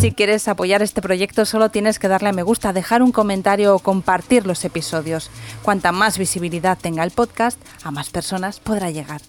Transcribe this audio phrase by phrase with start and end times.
[0.00, 3.74] Si quieres apoyar este proyecto solo tienes que darle a me gusta, dejar un comentario
[3.74, 5.30] o compartir los episodios.
[5.62, 9.20] Cuanta más visibilidad tenga el podcast, a más personas podrá llegar.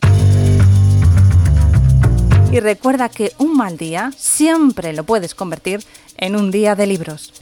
[2.53, 5.84] Y recuerda que un mal día siempre lo puedes convertir
[6.16, 7.33] en un día de libros.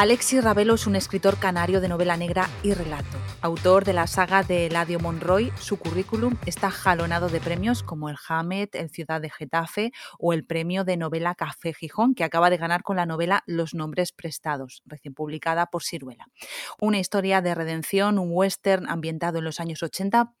[0.00, 3.18] Alexis Ravelo es un escritor canario de novela negra y relato.
[3.40, 8.14] Autor de la saga de Eladio Monroy, su currículum está jalonado de premios como el
[8.28, 12.58] Hamed, el Ciudad de Getafe o el premio de novela Café Gijón, que acaba de
[12.58, 16.28] ganar con la novela Los Nombres Prestados, recién publicada por Siruela.
[16.80, 20.32] Una historia de redención, un western ambientado en los años 80.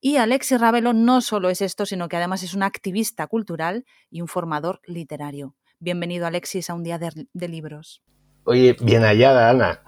[0.00, 4.20] Y Alexis Ravelo no solo es esto, sino que además es un activista cultural y
[4.20, 5.56] un formador literario.
[5.80, 8.04] Bienvenido, Alexis, a un día de libros.
[8.44, 9.80] Oye, bien hallada, Ana.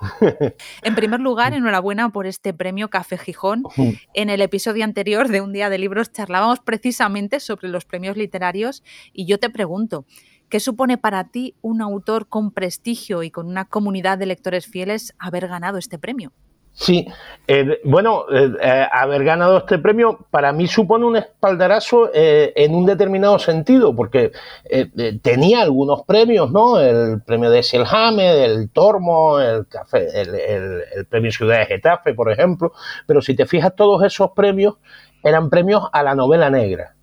[0.83, 3.65] En primer lugar, enhorabuena por este premio Café Gijón.
[4.15, 8.83] En el episodio anterior de Un Día de Libros charlábamos precisamente sobre los premios literarios
[9.13, 10.07] y yo te pregunto,
[10.49, 15.13] ¿qué supone para ti un autor con prestigio y con una comunidad de lectores fieles
[15.19, 16.33] haber ganado este premio?
[16.79, 17.07] Sí,
[17.49, 22.85] eh, bueno, eh, eh, haber ganado este premio para mí supone un espaldarazo en un
[22.85, 24.31] determinado sentido, porque
[25.23, 26.79] tenía algunos premios, ¿no?
[26.79, 32.73] El premio de Selhame, el Tormo, el, café, el, premio Ciudad de Getafe, por ejemplo,
[33.07, 34.75] pero si te fijas, todos esos premios
[35.25, 36.96] eran premios a la novela negra.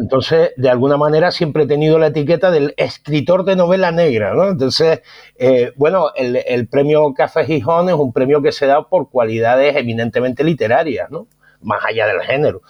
[0.00, 4.48] Entonces, de alguna manera siempre he tenido la etiqueta del escritor de novela negra, ¿no?
[4.48, 5.00] Entonces,
[5.38, 10.44] eh, bueno, el, premio Café Gijón es un premio que se da por cualidades eminentemente
[10.44, 11.26] literarias, ¿no?
[11.62, 12.62] Más allá del género.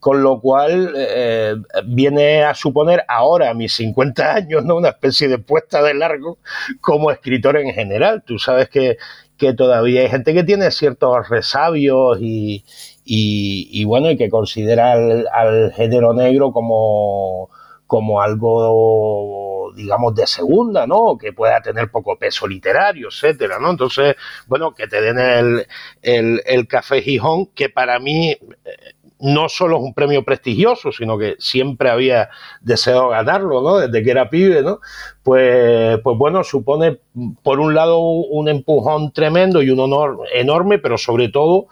[0.00, 1.54] Con lo cual, eh,
[1.86, 4.76] viene a suponer ahora, a mis 50 años, ¿no?
[4.76, 6.38] Una especie de puesta de largo
[6.80, 8.22] como escritor en general.
[8.26, 8.96] Tú sabes que,
[9.38, 12.64] que todavía hay gente que tiene ciertos resabios y,
[13.10, 17.48] y, bueno, y que considera al, género negro como,
[17.86, 21.16] como algo, digamos, de segunda, ¿no?
[21.16, 23.70] Que pueda tener poco peso literario, etcétera, ¿no?
[23.70, 24.14] Entonces,
[24.46, 25.66] bueno, que te den el,
[26.02, 28.38] el, el Café Gijón, que para mí eh,
[29.20, 32.28] no solo es un premio prestigioso, sino que siempre había
[32.60, 33.78] deseado ganarlo, ¿no?
[33.78, 34.80] Desde que era pibe, ¿no?
[35.22, 36.98] Pues, pues bueno, supone,
[37.42, 41.68] por un lado, un empujón tremendo y un honor enorme, pero sobre todo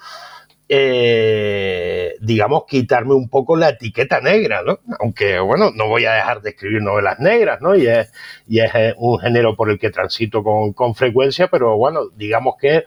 [0.69, 4.81] eh, digamos, quitarme un poco la etiqueta negra, ¿no?
[4.99, 7.77] Aunque, bueno, no voy a dejar de escribir novelas negras, ¿no?
[7.77, 8.12] Y es,
[8.49, 12.84] y es eh, un género por el que transito con, frecuencia, pero bueno, digamos que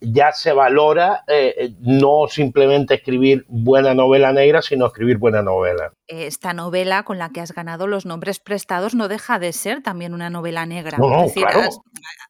[0.00, 5.92] ya se valora eh, no simplemente escribir buena novela negra, sino escribir buena novela.
[6.06, 10.14] Esta novela con la que has ganado los nombres prestados no deja de ser también
[10.14, 10.98] una novela negra.
[10.98, 11.80] No, es decir, has,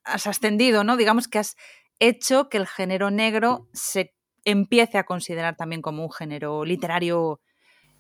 [0.05, 0.97] has ascendido, ¿no?
[0.97, 1.57] Digamos que has
[2.01, 7.41] hecho que el género negro se empiece a considerar también como un género literario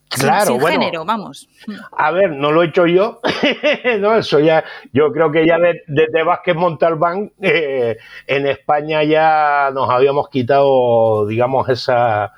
[0.08, 1.48] Claro, sin, género, vamos.
[1.92, 3.20] A ver, no lo he hecho yo,
[4.00, 9.90] no, eso ya, yo creo que ya desde Vázquez Montalbán eh, en España ya nos
[9.90, 12.32] habíamos quitado, digamos, esa,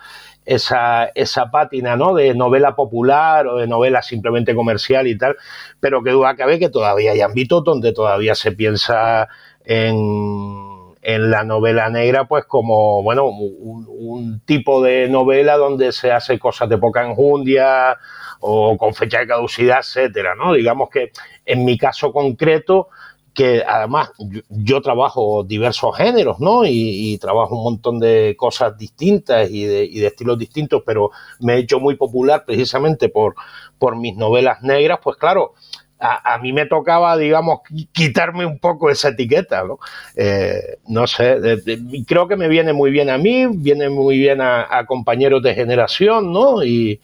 [0.44, 2.14] esa, esa pátina, ¿no?
[2.14, 5.36] De novela popular o de novela simplemente comercial y tal,
[5.78, 9.28] pero que duda cabe que todavía hay ámbitos donde todavía se piensa
[9.64, 10.59] en
[11.02, 16.68] en la novela negra, pues como, bueno, un, tipo de novela donde se hace cosas
[16.68, 17.96] de poca enjundia
[18.40, 20.54] o con fecha de caducidad, etcétera, ¿no?
[20.54, 21.12] Digamos que
[21.46, 22.88] en mi caso concreto,
[23.32, 24.10] que además
[24.48, 26.62] yo, trabajo diversos géneros, ¿no?
[26.66, 31.54] Y, trabajo un montón de cosas distintas y de, y de, estilos distintos, pero me
[31.54, 33.34] he hecho muy popular precisamente por,
[33.78, 35.54] por mis novelas negras, pues claro,
[36.00, 37.60] a, mí me tocaba, digamos,
[37.92, 39.78] quitarme un poco esa etiqueta, ¿no?
[40.16, 41.38] Eh, no sé,
[42.06, 46.32] creo que me viene muy bien a mí, viene muy bien a, compañeros de generación,
[46.32, 46.64] ¿no?
[46.64, 47.00] Y,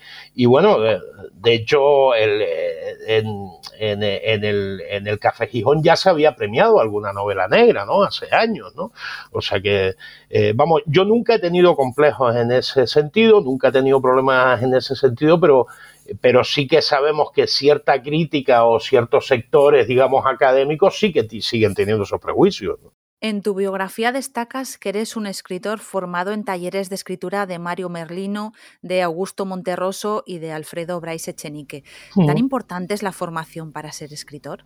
[0.46, 0.98] bueno, eh,
[1.34, 3.22] de hecho, el, eh,
[3.78, 8.02] en, el, en el Café Gijón ya se había premiado alguna novela negra, ¿no?
[8.02, 8.92] Hace años, ¿no?
[9.31, 9.94] O sea que,
[10.54, 14.96] vamos, yo nunca he tenido complejos en ese sentido, nunca he tenido problemas en ese
[14.96, 15.66] sentido, pero
[16.20, 21.75] pero sí que sabemos que cierta crítica o ciertos sectores, digamos, académicos sí que siguen
[21.75, 22.79] teniendo esos prejuicios.
[23.23, 27.88] En tu biografía destacas que eres un escritor formado en talleres de escritura de Mario
[27.88, 31.82] Merlino, de Augusto Monterroso y de Alfredo Bryce Echenique.
[32.26, 34.62] ¿Tan importante es la formación para ser escritor?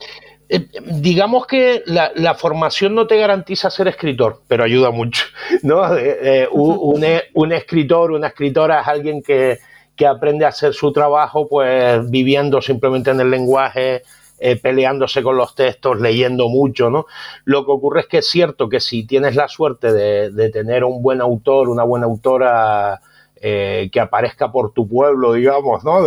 [0.48, 0.66] Eh,
[1.00, 5.26] digamos que la, formación no te garantiza ser escritor, pero ayuda mucho.
[5.62, 5.96] ¿no?
[5.96, 7.04] Eh, eh, un,
[7.34, 9.60] un, escritor, una escritora es alguien que,
[10.00, 14.02] que aprende a hacer su trabajo pues viviendo simplemente en el lenguaje
[14.38, 17.04] eh, peleándose con los textos, leyendo mucho, ¿no?
[17.44, 21.02] Lo que ocurre es que es cierto que si tienes la suerte de, tener un
[21.02, 23.02] buen autor, una buena autora
[23.42, 26.00] eh, que aparezca por tu pueblo, digamos, ¿no?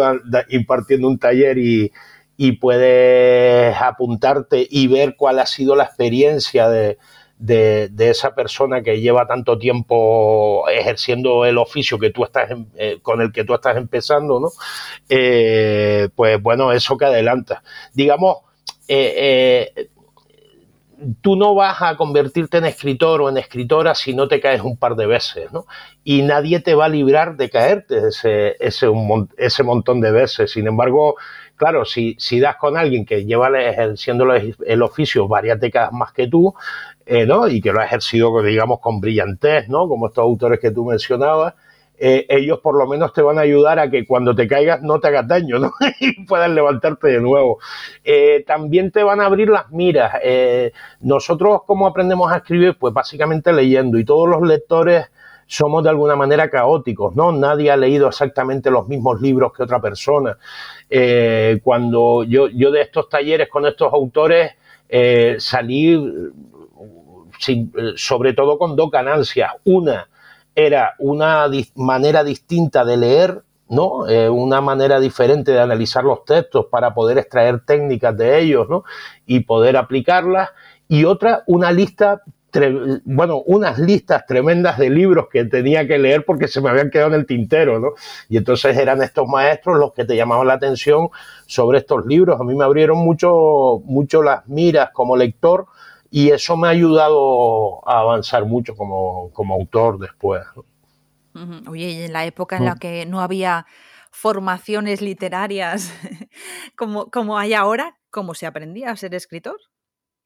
[0.50, 1.92] impartiendo un taller y,
[2.36, 6.98] y puedes apuntarte y ver cuál ha sido la experiencia de,
[7.44, 13.22] de, esa persona que lleva tanto tiempo ejerciendo el oficio que tú estás eh, con
[13.22, 14.50] el que tú estás empezando, ¿no?
[15.10, 17.64] Eh, pues bueno, eso que adelanta.
[17.94, 18.38] Digamos,
[18.88, 19.90] eh,
[21.22, 24.78] tú no vas a convertirte en escritor o en escritora si no te caes un
[24.78, 25.66] par de veces, ¿no?
[26.06, 28.88] Y nadie te va a librar de caerte ese, ese,
[29.38, 30.52] ese montón de veces.
[30.52, 31.16] Sin embargo,
[31.56, 36.28] claro, si, si das con alguien que lleva ejerciendo el oficio varias décadas más que
[36.28, 36.54] tú,
[37.06, 37.50] eh, ¿no?
[37.50, 39.90] y que lo ha ejercido, digamos, con brillantez, ¿no?
[39.90, 41.54] como estos autores que tú mencionabas,
[41.98, 45.00] eh, ellos por lo menos te van a ayudar a que cuando te caigas no
[45.00, 45.72] te hagas daño ¿no?
[46.00, 47.60] y puedas levantarte de nuevo.
[48.04, 50.14] Eh, también te van a abrir las miras.
[51.02, 52.78] nosotros, ¿cómo aprendemos a escribir?
[52.80, 55.12] Pues básicamente leyendo y todos los lectores
[55.46, 57.34] somos de alguna manera caóticos, ¿no?
[57.34, 60.38] Nadie ha leído exactamente los mismos libros que otra persona.
[61.64, 64.54] cuando yo, yo de estos talleres con estos autores
[65.38, 65.96] salí
[67.52, 69.52] eh, sobre todo con dos ganancias.
[69.66, 70.08] Una
[70.56, 74.08] era una manera distinta de leer, ¿no?
[74.08, 78.84] Eh, una manera diferente de analizar los textos para poder extraer técnicas de ellos, ¿no?
[79.26, 80.50] Y poder aplicarlas.
[80.88, 82.22] Y otra, una lista
[83.06, 87.10] bueno, unas listas tremendas de libros que tenía que leer porque se me habían quedado
[87.10, 87.94] en el tintero, ¿no?
[88.30, 91.10] Y entonces eran estos maestros los que te llamaban la atención
[91.48, 92.40] sobre estos libros.
[92.40, 95.66] A mí me abrieron mucho, mucho las miras como lector
[96.16, 100.44] y eso me ha ayudado a avanzar mucho como, autor después.
[101.68, 102.78] Oye, y en la época en la mm.
[102.78, 103.66] que no había
[104.12, 105.92] formaciones literarias
[106.78, 109.58] como, como hay ahora, ¿cómo se aprendía a ser escritor?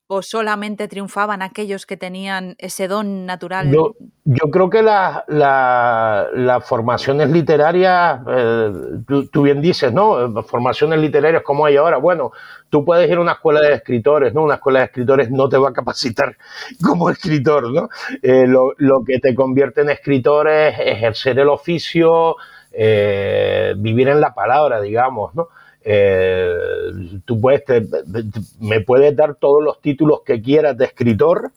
[0.07, 3.69] O solamente triunfaban aquellos que tenían ese don natural?
[3.69, 8.71] Yo, creo que las la, formaciones literarias, eh,
[9.31, 10.43] tú, bien dices, ¿no?
[10.43, 11.97] Formaciones literarias como hay ahora.
[11.97, 12.31] Bueno,
[12.69, 14.43] tú puedes ir a una escuela de escritores, ¿no?
[14.43, 16.37] Una escuela de escritores no te va a capacitar
[16.85, 17.89] como escritor, ¿no?
[18.21, 22.37] Eh, lo, lo, que te convierte en escritor es ejercer el oficio,
[22.71, 25.49] eh, vivir en la palabra, digamos, ¿no?
[25.89, 26.51] Eh,
[27.23, 27.63] tú puedes,
[28.59, 31.51] me puedes dar todos los títulos que quieras de escritor,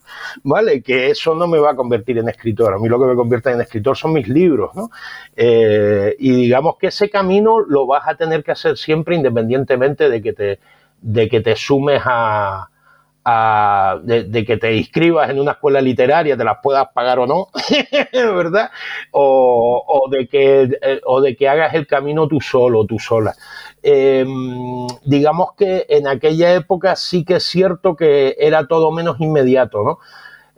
[0.44, 0.82] ¿vale?
[0.82, 2.72] Que eso no me va a convertir en escritor.
[2.72, 4.90] A mí lo que me convierte en escritor son mis libros, ¿no?
[5.34, 10.22] Eh, y digamos que ese camino lo vas a tener que hacer siempre independientemente de
[10.22, 10.60] que te,
[11.00, 12.68] de que te sumes a,
[13.24, 17.48] de, que te inscribas en una escuela literaria, te las puedas pagar o no,
[18.12, 18.70] ¿verdad?
[19.10, 23.34] O, o, de que, eh, o de que hagas el camino tú solo, tú sola.
[23.82, 29.82] Em, digamos que en aquella época sí que es cierto que era todo menos inmediato,
[29.82, 29.98] ¿no?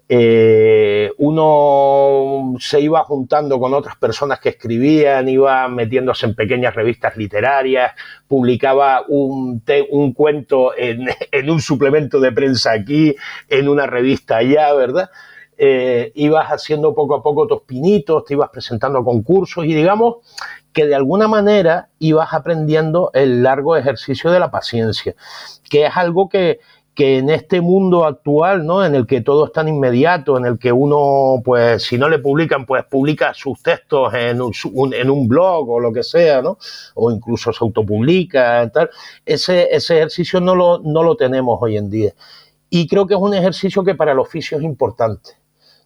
[0.08, 7.16] Eh, uno se iba juntando con otras personas que escribían, iba metiéndose en pequeñas revistas
[7.16, 7.92] literarias,
[8.28, 13.14] publicaba un, un cuento en, en, un suplemento de prensa aquí,
[13.48, 15.10] en una revista allá, ¿verdad?
[15.56, 20.16] Eh, ibas haciendo poco a poco tus pinitos, te ibas presentando a concursos y digamos
[20.72, 25.14] que de alguna manera ibas aprendiendo el largo ejercicio de la paciencia,
[25.70, 26.60] que es algo que,
[26.96, 28.84] en este mundo actual, ¿no?
[28.84, 32.18] En el que todo es tan inmediato, en el que uno, pues, si no le
[32.18, 34.52] publican, pues publica sus textos en un,
[34.94, 36.58] en un blog o lo que sea, ¿no?
[36.94, 38.90] O incluso se autopublica, tal.
[39.24, 42.12] Ese, ese ejercicio no lo, no lo tenemos hoy en día.
[42.68, 45.41] Y creo que es un ejercicio que para el oficio es importante.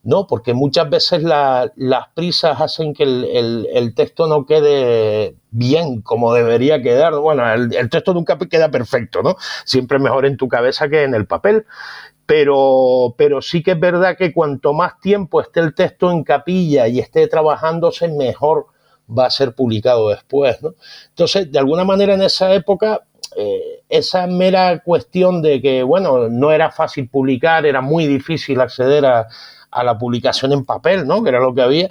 [0.06, 6.80] No, porque muchas veces las prisas hacen que el, texto no quede bien como debería
[6.80, 7.16] quedar.
[7.16, 9.34] Bueno, el, texto nunca queda perfecto, ¿no?
[9.64, 11.66] Siempre mejor en tu cabeza que en el papel.
[12.25, 17.00] Pero, sí que es verdad que cuanto más tiempo esté el texto en capilla y
[17.00, 18.66] esté trabajándose, mejor
[19.10, 20.56] va a ser publicado después.
[21.08, 23.00] Entonces, de alguna manera en esa época
[23.36, 29.04] eh, esa mera cuestión de que, bueno, no era fácil publicar, era muy difícil acceder
[29.04, 29.26] a,
[29.76, 31.23] a la publicación en papel, ¿no?
[31.23, 31.90] Que era lo que había.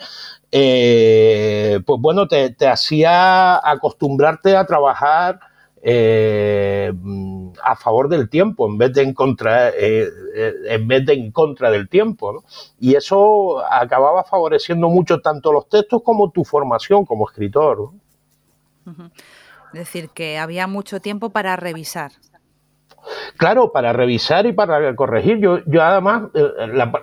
[0.51, 5.39] Eh, pues bueno, te, hacía acostumbrarte a trabajar
[5.84, 6.92] eh,
[7.63, 10.10] a favor del tiempo en vez de en contra, eh,
[10.68, 12.44] en vez de en contra del tiempo.
[12.80, 17.92] Y eso acababa favoreciendo mucho tanto los textos como tu formación como escritor.
[19.74, 22.12] Es decir, que había mucho tiempo para revisar.
[23.38, 25.39] Claro, para revisar y para corregir.
[25.39, 26.24] Yo, yo además,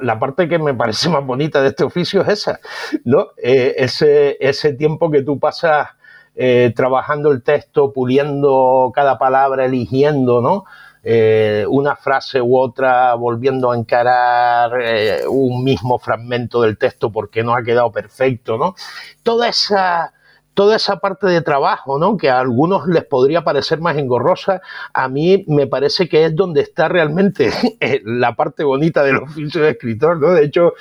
[0.00, 2.60] la, parte que me parece más bonita de este oficio es esa,
[3.04, 3.28] ¿no?
[3.36, 5.88] ese, ese tiempo que tú pasas
[6.34, 10.64] eh, trabajando el texto, puliendo cada palabra, eligiendo, ¿no?
[11.04, 17.42] Eh, una frase u otra, volviendo a encarar eh, un mismo fragmento del texto porque
[17.42, 18.74] no ha quedado perfecto, ¿no?
[19.22, 20.14] Toda esa,
[20.54, 22.16] toda esa parte de trabajo, ¿no?
[22.16, 24.60] Que a algunos les podría parecer más engorrosa,
[24.92, 27.50] a mí me parece que es donde está realmente
[28.04, 30.32] la parte bonita del oficio de escritor, ¿no?
[30.32, 30.74] De hecho,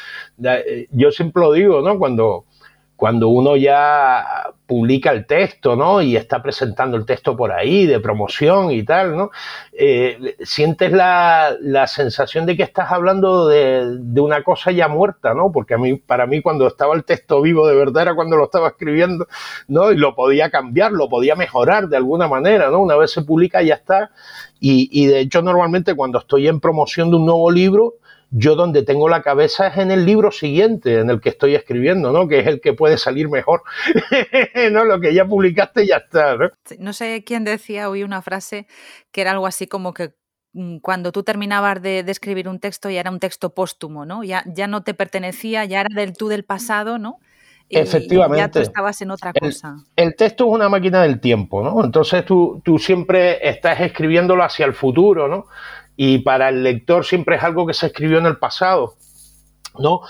[0.92, 1.98] yo siempre lo digo, ¿no?
[1.98, 2.46] Cuando,
[3.01, 6.03] cuando uno ya publica el texto, ¿no?
[6.03, 9.31] Y está presentando el texto por ahí, de promoción y tal, ¿no?
[9.74, 15.51] Eh, sientes la, sensación de que estás hablando de, una cosa ya muerta, ¿no?
[15.51, 18.43] Porque a mí, para mí, cuando estaba el texto vivo de verdad era cuando lo
[18.43, 19.25] estaba escribiendo,
[19.67, 19.91] ¿no?
[19.91, 22.81] Y lo podía cambiar, lo podía mejorar de alguna manera, ¿no?
[22.81, 24.12] Una vez se publica, ya está.
[24.60, 27.96] Y, y de hecho, normalmente cuando estoy en promoción de un nuevo libro,
[28.31, 32.13] yo donde tengo la cabeza es en el libro siguiente, en el que estoy escribiendo,
[32.13, 32.29] ¿no?
[32.29, 33.63] Que es el que puede salir mejor.
[34.71, 36.50] no, lo que ya publicaste ya está, ¿no?
[36.79, 38.67] No sé quién decía hoy una frase
[39.11, 40.13] que era algo así como que
[40.53, 44.23] mm, cuando tú terminabas de, escribir un texto ya era un texto póstumo, ¿no?
[44.23, 47.19] Ya, ya no te pertenecía, ya era del tú del pasado, ¿no?
[47.67, 48.38] Y Efectivamente.
[48.38, 49.75] Ya tú estabas en otra cosa.
[49.95, 51.83] El, texto es una máquina del tiempo, ¿no?
[51.83, 55.47] Entonces tú, tú siempre estás escribiéndolo hacia el futuro, ¿no?
[56.03, 58.96] Y para el lector siempre es algo que se escribió en el pasado,
[59.77, 60.01] ¿no?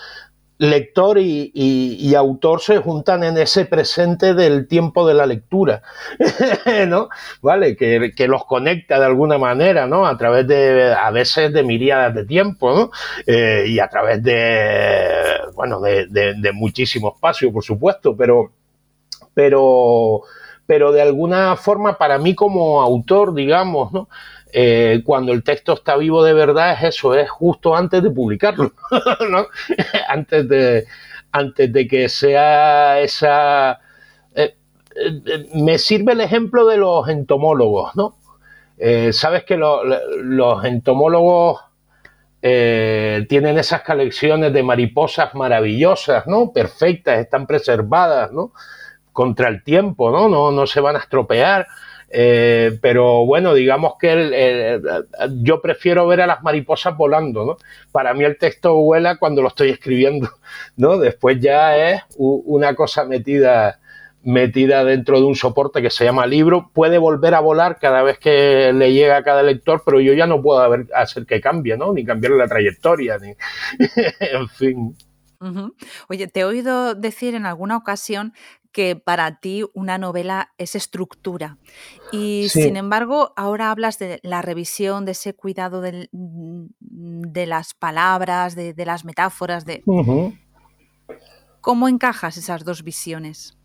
[0.58, 5.82] Lector y, autor se juntan en ese presente del tiempo de la lectura,
[6.88, 7.10] ¿no?
[7.42, 7.76] ¿Vale?
[7.76, 10.08] Que, los conecta de alguna manera, ¿no?
[10.08, 12.92] A través de, a veces de miríadas de tiempo, ¿no?
[13.28, 15.10] Eh, y a través de,
[15.56, 18.54] bueno, de, de muchísimo espacio, por supuesto, pero,
[19.34, 20.22] pero,
[20.66, 24.08] pero de alguna forma para mí como autor, digamos, ¿no?
[24.54, 28.74] Eh, cuando el texto está vivo de verdad es eso, es justo antes de publicarlo,
[29.30, 29.48] ¿no?
[30.10, 30.86] antes, de,
[31.32, 33.80] antes de que sea esa...
[34.36, 34.56] Eh,
[34.96, 38.18] eh, me sirve el ejemplo de los entomólogos, ¿no?
[39.12, 41.62] Sabes que los entomólogos
[42.42, 46.52] tienen esas colecciones de mariposas maravillosas, ¿no?
[46.52, 48.54] Perfectas, están preservadas, ¿no?
[49.14, 50.28] Contra el tiempo, ¿no?
[50.28, 51.68] No, no se van a estropear.
[52.14, 54.82] Eh, pero bueno, digamos que
[55.38, 57.58] yo prefiero ver a las mariposas volando, ¿no?
[57.92, 60.30] Para mí el texto vuela cuando lo estoy escribiendo,
[60.76, 60.98] ¿no?
[60.98, 63.80] Después ya es una cosa metida
[64.24, 68.20] metida dentro de un soporte que se llama libro, puede volver a volar cada vez
[68.20, 70.62] que le llega a cada lector, pero yo ya no puedo
[70.94, 71.92] hacer que cambie, ¿no?
[71.94, 73.34] Ni cambiar la trayectoria, ni
[74.20, 74.96] en fin.
[76.08, 78.34] Oye, te he oído decir en alguna ocasión
[78.72, 81.58] que para ti una novela es estructura.
[82.12, 88.56] Y sin embargo, ahora hablas de la revisión, de ese cuidado mm, de las palabras,
[88.56, 89.84] de, las metáforas, de...
[91.62, 93.58] ¿Cómo encajas esas dos visiones?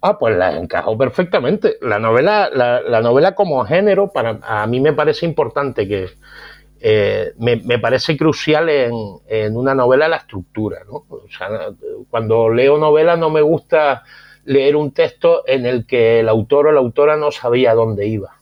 [0.00, 1.76] Ah, pues las encajo perfectamente.
[1.82, 6.10] La novela, la, novela como género, para, a mí me parece importante que,
[6.80, 8.92] eh, me, parece crucial en,
[9.26, 10.82] en, una novela la estructura.
[10.86, 11.04] ¿no?
[11.08, 11.48] O sea,
[12.10, 14.04] cuando leo novela no me gusta
[14.46, 18.36] leer un texto en el que el autor o la autora no sabía dónde iba.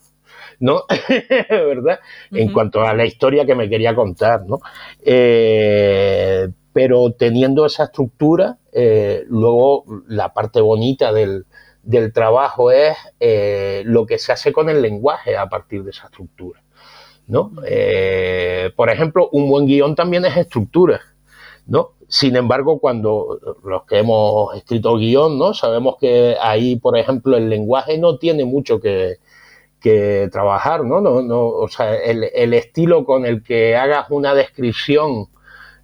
[0.60, 0.84] ¿no?
[1.48, 2.00] ¿Verdad?
[2.30, 4.60] En cuanto a la historia que me quería contar, ¿no?
[5.04, 11.44] Eh, pero teniendo esa estructura, eh, luego la parte bonita del,
[12.12, 16.62] trabajo es eh, lo que se hace con el lenguaje a partir de esa estructura,
[17.26, 17.52] ¿no?
[18.74, 21.00] por ejemplo, un buen guion también es estructura,
[21.66, 21.90] ¿no?
[22.08, 25.54] Sin embargo, cuando los que hemos escrito guion, ¿no?
[25.54, 29.18] Sabemos que ahí, por ejemplo, el lenguaje no tiene mucho que,
[30.32, 31.02] trabajar, ¿no?
[31.02, 35.28] no, no o sea, el, estilo con el que hagas una descripción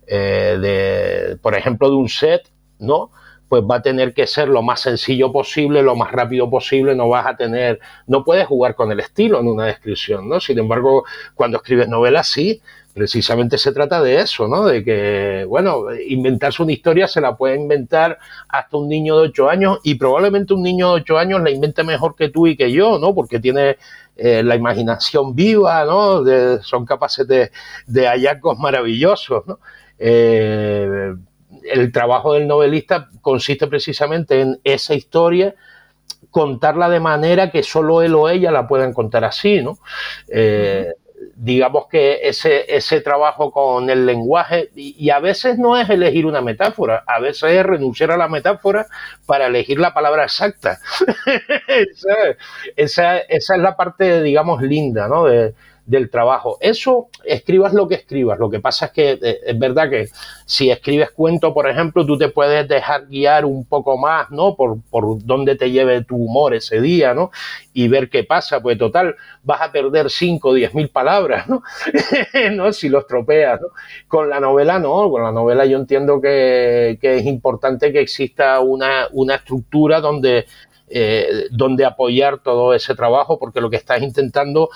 [0.07, 3.11] eh, de, por ejemplo, de un set, ¿no?
[3.51, 7.11] Pues va a tener que ser lo más sencillo posible, lo más rápido posible, no
[7.11, 10.41] vas a tener, no puedes jugar con el estilo en una descripción, ¿no?
[10.41, 12.63] Sin embargo, cuando escribes novelas, sí,
[12.95, 14.67] precisamente se trata de eso, ¿no?
[14.67, 18.19] De que, bueno, inventarse una historia se la puede inventar
[18.49, 21.85] hasta un niño de 8 años y probablemente un niño de 8 años la invente
[21.85, 23.15] mejor que tú y que yo, ¿no?
[23.15, 23.77] Porque tiene
[24.17, 26.23] eh, la imaginación viva, ¿no?
[26.63, 27.51] son capaces de,
[27.87, 29.61] de, hallazgos maravillosos, ¿no?
[29.99, 31.15] Eh,
[31.65, 35.55] el trabajo del novelista consiste precisamente en esa historia
[36.31, 39.79] contarla de manera que solo él o ella la puedan contar así, ¿no?
[40.29, 40.93] Eh,
[41.37, 46.41] digamos que ese, ese trabajo con el lenguaje, y, a veces no es elegir una
[46.41, 48.87] metáfora, a veces es renunciar a la metáfora
[49.27, 50.79] para elegir la palabra exacta.
[51.69, 52.15] esa,
[52.77, 55.25] esa, es la parte, digamos, linda, ¿no?
[55.25, 55.55] De,
[55.87, 56.59] del trabajo.
[56.61, 58.39] Eso, escribas lo que escribas.
[58.39, 60.09] Lo que pasa es que eh, es verdad que
[60.47, 64.57] si escribes cuento, por ejemplo, tú te puedes dejar guiar un poco más, ¿no?
[64.57, 67.31] Por, por dónde te lleve tu humor ese día, ¿no?
[67.73, 68.61] Y ver qué pasa.
[68.61, 71.63] Pues total, vas a perder 5 o 10 mil palabras, ¿no?
[72.53, 72.73] ¿no?
[72.73, 73.61] Si los tropeas.
[74.09, 78.61] Con la novela no, con la novela yo entiendo que, que es importante que exista
[78.61, 80.47] una, una estructura donde,
[80.89, 84.71] eh, donde apoyar todo ese trabajo, porque lo que estás intentando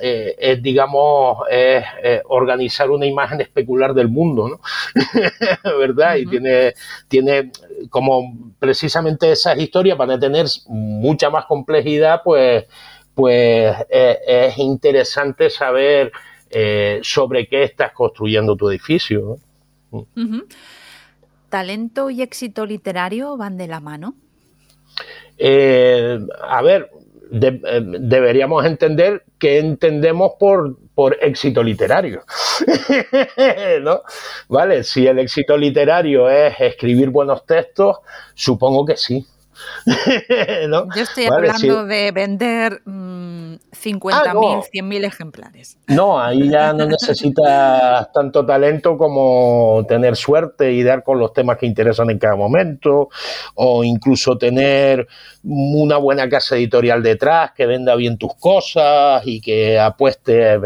[0.00, 1.84] eh, es, digamos, es,
[2.26, 4.60] organizar una imagen especular del mundo, ¿no?
[5.78, 6.16] ¿Verdad?
[6.16, 6.74] Y tiene,
[7.08, 7.50] tiene
[7.90, 12.66] como precisamente esas historias van a tener mucha más complejidad, pues,
[13.14, 16.12] pues eh, es interesante saber
[16.50, 19.38] eh, sobre qué estás construyendo tu edificio.
[21.48, 24.14] ¿Talento y éxito literario van de la mano?
[25.40, 26.90] a ver,
[27.30, 32.22] eh, deberíamos entender qué entendemos por, por éxito literario.
[33.82, 34.02] ¿No?
[34.48, 34.84] ¿Vale?
[34.84, 37.98] Si el éxito literario es escribir buenos textos,
[38.34, 39.26] supongo que sí.
[40.96, 44.62] Yo estoy hablando de vender 50.000, mm, ah, no.
[44.62, 45.78] 100.000 ejemplares.
[45.86, 51.58] No, ahí ya no necesitas tanto talento como tener suerte y dar con los temas
[51.58, 53.08] que interesan en cada momento,
[53.54, 55.06] o incluso tener
[55.42, 60.58] una buena casa editorial detrás que venda bien tus cosas y que apueste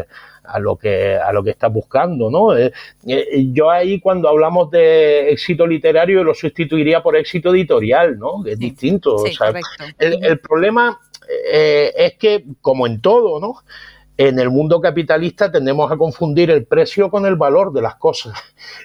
[0.45, 2.57] a lo que a lo que estás buscando, ¿no?
[2.57, 2.73] Eh,
[3.07, 8.43] eh, yo ahí cuando hablamos de éxito literario lo sustituiría por éxito editorial, ¿no?
[8.43, 9.25] Que es distinto.
[9.99, 10.99] el, problema
[11.53, 13.57] eh, es que, como en todo, ¿no?
[14.17, 18.35] En el mundo capitalista tendemos a confundir el precio con el valor de las cosas.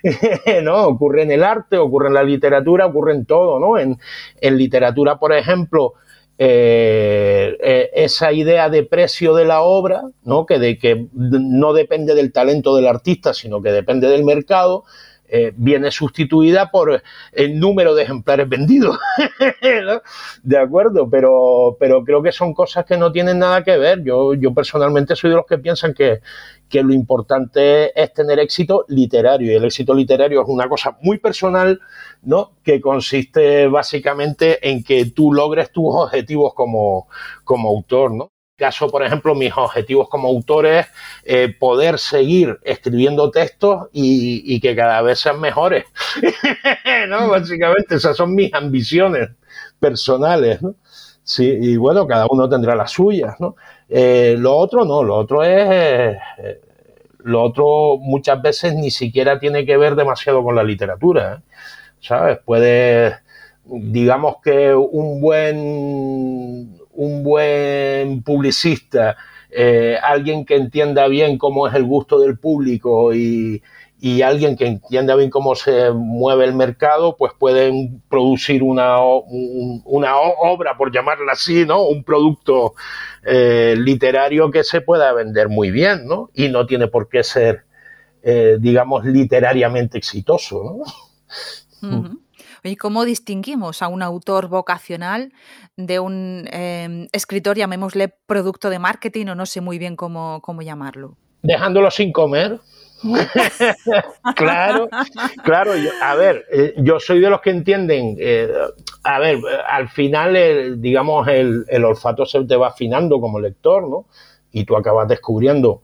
[0.63, 0.87] ¿No?
[0.87, 3.77] Ocurre en el arte, ocurre en la literatura, ocurre en todo, ¿no?
[3.77, 3.99] En,
[4.39, 5.95] en literatura, por ejemplo,
[6.39, 10.45] eh, eh, esa idea de precio de la obra, ¿no?
[10.45, 14.83] que, de, que no depende del talento del artista, sino que depende del mercado,
[15.29, 18.97] eh, viene sustituida por el número de ejemplares vendidos.
[20.43, 24.03] De acuerdo, pero, pero creo que son cosas que no tienen nada que ver.
[24.03, 26.21] Yo, yo personalmente soy de los que piensan que,
[26.69, 31.17] que lo importante es tener éxito literario y el éxito literario es una cosa muy
[31.19, 31.79] personal,
[32.23, 32.53] ¿no?
[32.63, 37.07] Que consiste básicamente en que tú logres tus objetivos como,
[37.43, 38.31] como autor, ¿no?
[38.57, 40.87] caso, por ejemplo, mis objetivos como autor es
[41.23, 45.85] eh, poder seguir escribiendo textos y, que cada vez sean mejores.
[47.07, 47.29] ¿no?
[47.29, 49.29] Básicamente, esas son mis ambiciones
[49.79, 50.61] personales.
[50.61, 50.75] ¿no?
[51.23, 53.35] Sí, y bueno, cada uno tendrá las suyas.
[53.39, 53.55] ¿no?
[53.89, 56.17] Eh, lo otro no, lo otro es.
[56.37, 56.61] Eh,
[57.19, 61.41] lo otro muchas veces ni siquiera tiene que ver demasiado con la literatura.
[61.99, 62.39] ¿Sabes?
[62.45, 63.17] Puede.
[63.65, 69.15] Digamos que un buen un buen publicista,
[69.51, 73.61] eh, alguien que entienda bien cómo es el gusto del público y,
[74.21, 80.77] alguien que entienda bien cómo se mueve el mercado, pues pueden producir una, una obra,
[80.77, 81.83] por llamarla así, ¿no?
[81.83, 82.73] Un producto
[83.25, 86.29] eh, literario que se pueda vender muy bien, ¿no?
[86.33, 87.65] Y no tiene por qué ser,
[88.21, 90.83] eh, digamos, literariamente exitoso,
[91.81, 92.03] ¿no?
[92.63, 95.31] ¿Y cómo distinguimos a un autor vocacional
[95.75, 100.61] de un em, escritor, llamémosle producto de marketing o no sé muy bien cómo, cómo
[100.61, 101.17] llamarlo?
[101.43, 102.59] Dejándolo sin comer.
[104.35, 104.89] claro,
[105.43, 105.71] claro.
[106.01, 108.15] a ver, eh, yo soy de los que entienden.
[108.19, 108.49] Eh,
[109.03, 114.05] a ver, al final, digamos, el, el, olfato se te va afinando como lector, ¿no?
[114.51, 115.81] Y tú acabas descubriendo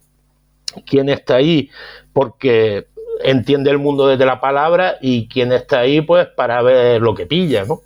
[0.86, 1.70] quién está ahí,
[2.12, 2.88] porque
[3.24, 7.26] entiende el mundo desde la palabra y quien está ahí, pues, para ver lo que
[7.26, 7.82] pilla, ¿no?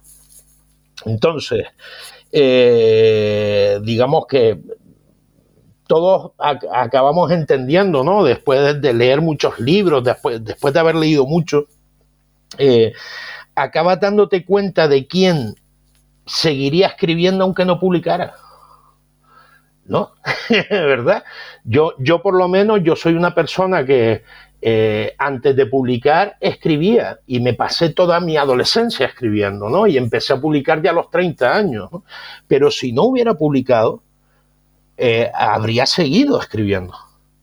[1.05, 1.65] Entonces,
[2.31, 4.59] eh, digamos que
[5.87, 8.23] todos acabamos entendiendo, ¿no?
[8.23, 11.65] Después de leer muchos libros, después, después de haber leído mucho,
[12.57, 12.93] eh,
[13.55, 15.55] acabas dándote cuenta de quién
[16.25, 18.35] seguiría escribiendo aunque no publicara.
[19.85, 20.11] ¿No?
[20.69, 21.23] ¿Verdad?
[21.63, 24.23] Yo, yo por lo menos, yo soy una persona que
[24.59, 29.85] eh, antes de publicar escribía y me pasé toda mi adolescencia escribiendo, ¿no?
[29.85, 31.89] Y empecé a publicar ya a los 30 años,
[32.47, 34.03] Pero si no hubiera publicado,
[34.97, 36.95] eh, habría seguido escribiendo,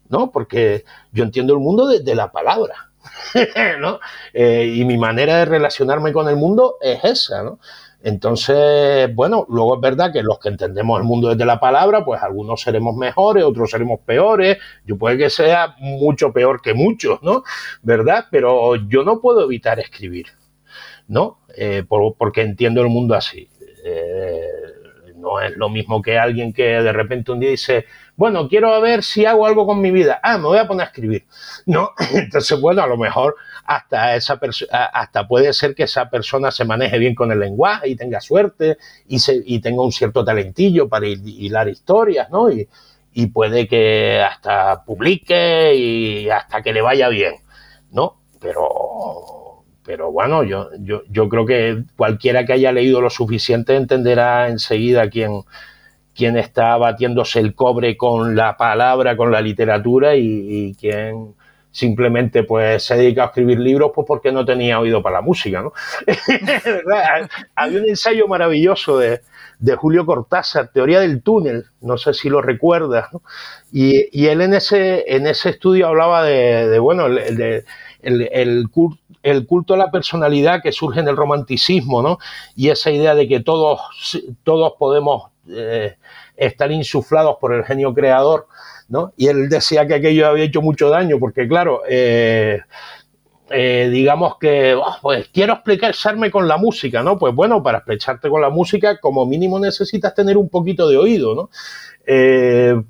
[0.08, 0.30] ¿no?
[0.30, 2.90] Porque yo entiendo el mundo desde la palabra,
[3.80, 4.00] ¿no?
[4.32, 7.60] Eh, y mi manera de relacionarme con el mundo es esa, ¿no?
[8.02, 12.22] Entonces, bueno, luego es verdad que los que entendemos el mundo desde la palabra, pues
[12.22, 17.44] algunos seremos mejores, otros seremos peores, yo puede que sea mucho peor que muchos, ¿no?
[17.82, 18.26] ¿Verdad?
[18.30, 20.26] Pero yo no puedo evitar escribir,
[21.08, 21.38] ¿no?
[21.56, 23.48] Eh, porque entiendo el mundo así.
[25.24, 29.02] No es lo mismo que alguien que de repente un día dice, bueno, quiero ver
[29.02, 30.20] si hago algo con mi vida.
[30.22, 31.24] Ah, me voy a poner a escribir.
[31.66, 34.38] No, entonces, bueno, a lo mejor hasta esa
[34.92, 38.76] hasta puede ser que esa persona se maneje bien con el lenguaje y tenga suerte
[39.08, 42.50] y, se y tenga un cierto talentillo para hilar historias, ¿no?
[42.50, 42.68] Y,
[43.14, 47.36] y puede que hasta publique y hasta que le vaya bien,
[47.92, 48.18] ¿no?
[48.40, 49.43] Pero,
[49.84, 55.10] pero bueno, yo, yo, yo creo que cualquiera que haya leído lo suficiente entenderá enseguida
[55.10, 55.42] quién,
[56.14, 61.34] quién está batiéndose el cobre con la palabra, con la literatura y, y quién
[61.74, 65.60] simplemente pues se dedica a escribir libros pues porque no tenía oído para la música,
[65.60, 65.72] ¿no?
[67.56, 69.20] Había un ensayo maravilloso de,
[69.76, 73.22] Julio Cortázar, Teoría del túnel, no sé si lo recuerdas, ¿no?
[73.72, 77.08] y, él en ese, en ese estudio hablaba de, bueno,
[78.04, 78.68] el,
[79.22, 82.18] el, culto a la personalidad que surge en el romanticismo, ¿no?
[82.54, 83.80] Y esa idea de que todos,
[84.42, 85.96] todos podemos eh,
[86.36, 88.46] estar insuflados por el genio creador,
[88.88, 89.12] ¿no?
[89.16, 92.60] Y él decía que aquello había hecho mucho daño, porque claro, eh,
[93.50, 97.18] eh, digamos que, oh, pues quiero explicarme con la música, ¿no?
[97.18, 101.34] Pues bueno, para expresarte con la música, como mínimo necesitas tener un poquito de oído,
[101.34, 101.50] ¿no?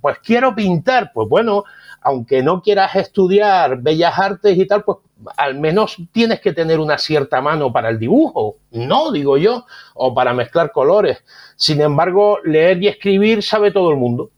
[0.00, 1.62] pues quiero pintar, pues bueno,
[2.05, 4.98] aunque no quieras estudiar bellas artes y tal, pues
[5.37, 10.15] al menos tienes que tener una cierta mano para el dibujo, no, digo yo, o
[10.15, 11.25] para mezclar colores.
[11.57, 14.31] Sin embargo, leer y escribir sabe todo el mundo.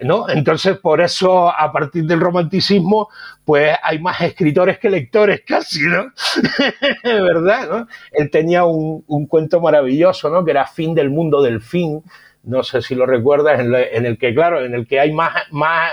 [0.00, 0.28] ¿No?
[0.28, 3.08] Entonces, por eso, a partir del romanticismo,
[3.44, 6.12] pues hay más escritores que lectores casi, ¿no?
[7.04, 7.68] ¿Verdad?
[7.70, 7.88] ¿no?
[8.10, 10.44] Él tenía un, cuento maravilloso, ¿no?
[10.44, 12.02] Que era Fin del mundo del fin,
[12.42, 15.32] no sé si lo recuerdas, en, en el que, claro, en el que hay más,
[15.52, 15.92] más,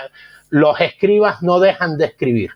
[0.49, 2.51] los escribas no dejan de escribir.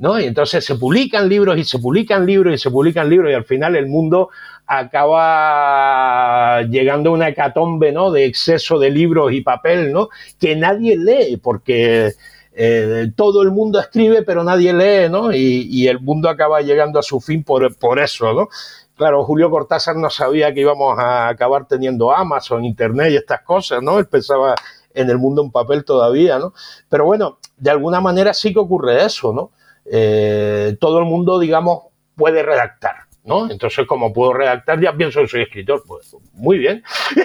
[0.00, 0.18] ¿No?
[0.18, 3.44] Y entonces se publican libros y se publican libros y se publican libros y al
[3.44, 4.30] final el mundo
[4.66, 8.10] acaba llegando a una hecatombe, ¿no?
[8.10, 10.08] De exceso de libros y papel, ¿no?
[10.38, 12.12] Que nadie lee porque
[12.54, 15.32] eh, todo el mundo escribe pero nadie lee, ¿no?
[15.32, 18.48] Y, el mundo acaba llegando a su fin por, por eso, ¿no?
[18.96, 23.82] Claro, Julio Cortázar no sabía que íbamos a acabar teniendo Amazon, Internet y estas cosas,
[23.82, 23.98] ¿no?
[23.98, 24.54] Él pensaba
[24.94, 26.54] en el mundo en papel todavía, ¿no?
[26.88, 29.50] Pero bueno, de alguna manera sí que ocurre eso, ¿no?
[29.92, 33.10] Eh, todo el mundo, digamos, puede redactar.
[33.24, 33.50] ¿no?
[33.50, 35.82] Entonces, como puedo redactar, ya pienso que soy escritor.
[35.86, 36.82] Pues muy bien,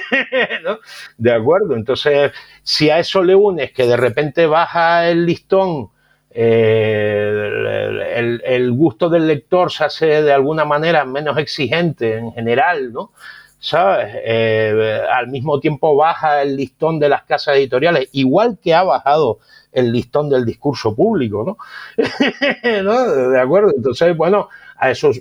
[0.64, 0.80] ¿no?
[1.18, 1.76] De acuerdo.
[1.76, 2.32] Entonces,
[2.64, 5.90] si a eso le unes que de repente baja el listón,
[6.32, 13.12] eh, el, gusto del lector se hace de alguna manera menos exigente en general, ¿no?
[13.58, 14.14] ¿Sabes?
[14.24, 19.40] Eh, al mismo tiempo baja el listón de las casas editoriales, igual que ha bajado
[19.76, 21.58] el listón del discurso público, ¿no?
[22.84, 23.30] ¿No?
[23.30, 23.74] De acuerdo.
[23.76, 25.12] Entonces, bueno, a eso,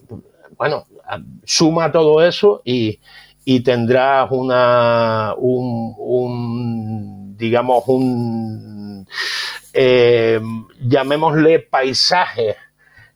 [0.56, 0.86] bueno,
[1.44, 2.98] suma todo eso y,
[3.44, 9.06] y tendrás una, un, digamos, un,
[9.72, 10.40] eh,
[10.80, 12.56] llamémosle paisaje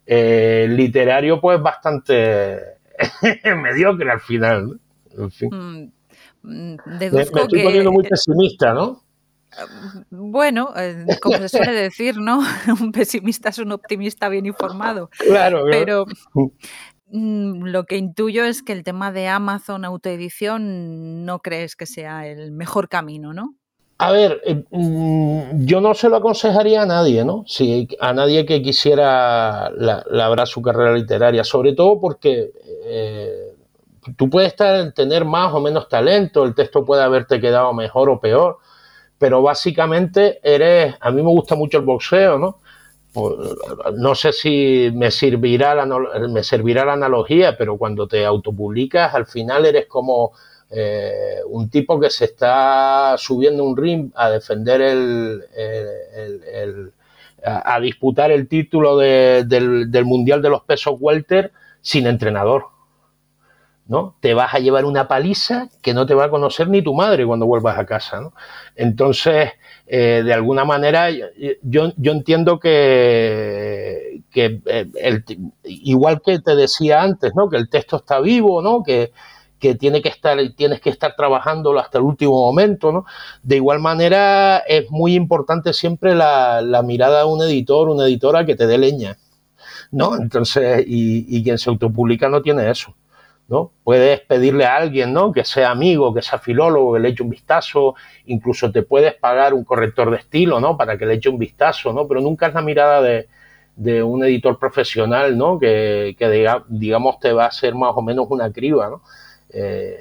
[0.05, 2.59] eh, literario, pues bastante
[3.63, 4.81] mediocre al final.
[5.17, 5.51] En fin.
[5.53, 5.93] Mm,
[6.43, 9.08] mm, me, estoy poniendo muy pesimista, ¿no?
[10.11, 12.41] Bueno, eh, como se suele decir, ¿no?
[12.81, 15.11] Un pesimista es un optimista bien informado.
[15.19, 16.07] Claro, Pero
[17.11, 22.27] mm, lo que intuyo es que el tema de Amazon autoedición no crees que sea
[22.27, 23.55] el mejor camino, ¿no?
[24.01, 27.43] A ver, eh, mm, yo no se lo aconsejaría a nadie, ¿no?
[27.49, 32.53] Si a nadie que quisiera labrar su carrera literaria, sobre todo porque
[32.85, 33.57] eh,
[34.17, 38.59] tú puedes tener más o menos talento, el texto puede haberte quedado mejor o peor,
[39.19, 42.61] pero básicamente eres, a mí me gusta mucho el boxeo, ¿no?
[43.97, 45.87] No sé si me servirá, la,
[46.29, 50.33] me servirá la analogía, pero cuando te autopublicas, al final eres como
[50.71, 55.43] eh, un tipo que se está subiendo un ring a defender el,
[57.43, 61.51] a, disputar el título del, del Mundial de los Pesos Welter
[61.81, 62.78] sin entrenador.
[63.89, 64.17] ¿No?
[64.21, 67.27] Te vas a llevar una paliza que no te va a conocer ni tu madre
[67.27, 68.35] cuando vuelvas a casa, ¿no?
[68.77, 69.53] Entonces,
[69.87, 71.09] eh, de alguna manera,
[71.63, 75.23] yo, yo entiendo que, que eh,
[75.65, 77.49] igual que te decía antes, ¿no?
[77.49, 78.83] Que el texto está vivo, ¿no?
[78.83, 79.11] Que,
[79.59, 83.07] que tiene que estar, tienes que estar trabajándolo hasta el último momento, ¿no?
[83.43, 88.45] De igual manera, es muy importante siempre la, la mirada de un editor, una editora
[88.45, 89.17] que te dé leña,
[89.91, 90.15] ¿no?
[90.17, 92.95] Entonces, y, y quien se autopublica no tiene eso.
[93.49, 93.73] ¿No?
[93.83, 95.33] Puedes pedirle a alguien, ¿no?
[95.33, 97.95] Que sea amigo, que sea filólogo, que le eche un vistazo,
[98.27, 100.77] incluso te puedes pagar un corrector de estilo, ¿no?
[100.77, 102.07] Para que le eche un vistazo, ¿no?
[102.07, 103.27] Pero nunca es la mirada de,
[103.75, 105.59] de un editor profesional, ¿no?
[105.59, 109.03] Que, que digamos te va a hacer más o menos una criba, ¿no?
[109.49, 109.97] Eh,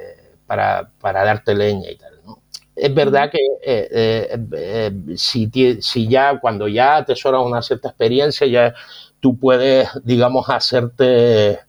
[0.45, 2.39] para, para, darte leña y tal, ¿no?
[2.75, 5.49] Es verdad que eh, eh, si,
[5.81, 8.73] si ya, cuando ya atesoras una cierta experiencia, ya
[9.21, 11.59] tú puedes, digamos, hacerte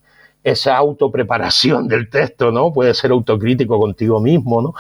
[0.51, 2.73] esa autopreparación del texto, ¿no?
[2.73, 4.75] Puedes ser autocrítico contigo mismo, ¿no?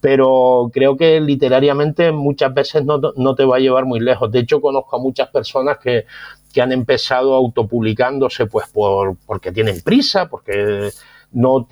[0.00, 4.32] Pero creo que literariamente muchas veces no, no, te va a llevar muy lejos.
[4.32, 6.06] De hecho, conozco a muchas personas que,
[6.52, 10.90] que han empezado autopublicándose pues por, porque tienen prisa, porque
[11.32, 11.68] no,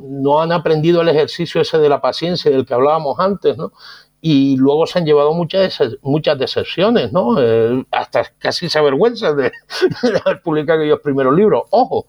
[0.00, 3.72] no, han aprendido el ejercicio ese de la paciencia del que hablábamos antes, ¿no?
[4.20, 7.40] y luego se han llevado muchas, muchas decepciones, ¿no?
[7.40, 9.52] Eh, hasta casi se avergüenza de,
[10.24, 11.62] haber publicado aquellos primeros libros.
[11.70, 12.06] Ojo,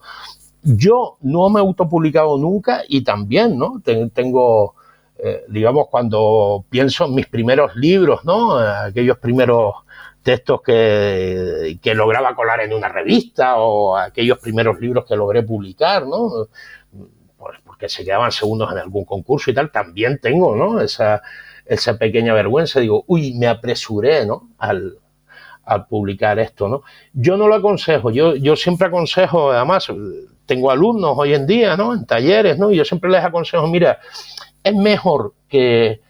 [0.62, 3.80] yo no me he autopublicado nunca y también, ¿no?
[3.82, 4.74] Tengo,
[5.18, 8.58] eh, digamos, cuando pienso en mis primeros libros, ¿no?
[8.58, 9.74] Aquellos primeros
[10.22, 16.06] textos que, que lograba colar en una revista o aquellos primeros libros que logré publicar,
[16.06, 16.48] ¿no?
[17.38, 20.80] Pues porque se quedaban segundos en algún concurso y tal, también tengo, ¿no?
[20.80, 21.22] Esa,
[21.64, 24.50] esa pequeña vergüenza, digo, uy, me apresuré, ¿no?
[24.58, 24.98] Al,
[25.86, 26.82] publicar esto, ¿no?
[27.12, 29.88] Yo no lo aconsejo, yo, yo siempre aconsejo, además,
[30.46, 31.94] tengo alumnos hoy en día, ¿no?
[31.94, 32.70] En talleres, ¿no?
[32.70, 34.00] Y yo siempre les aconsejo, mira,
[34.64, 36.00] es mejor que,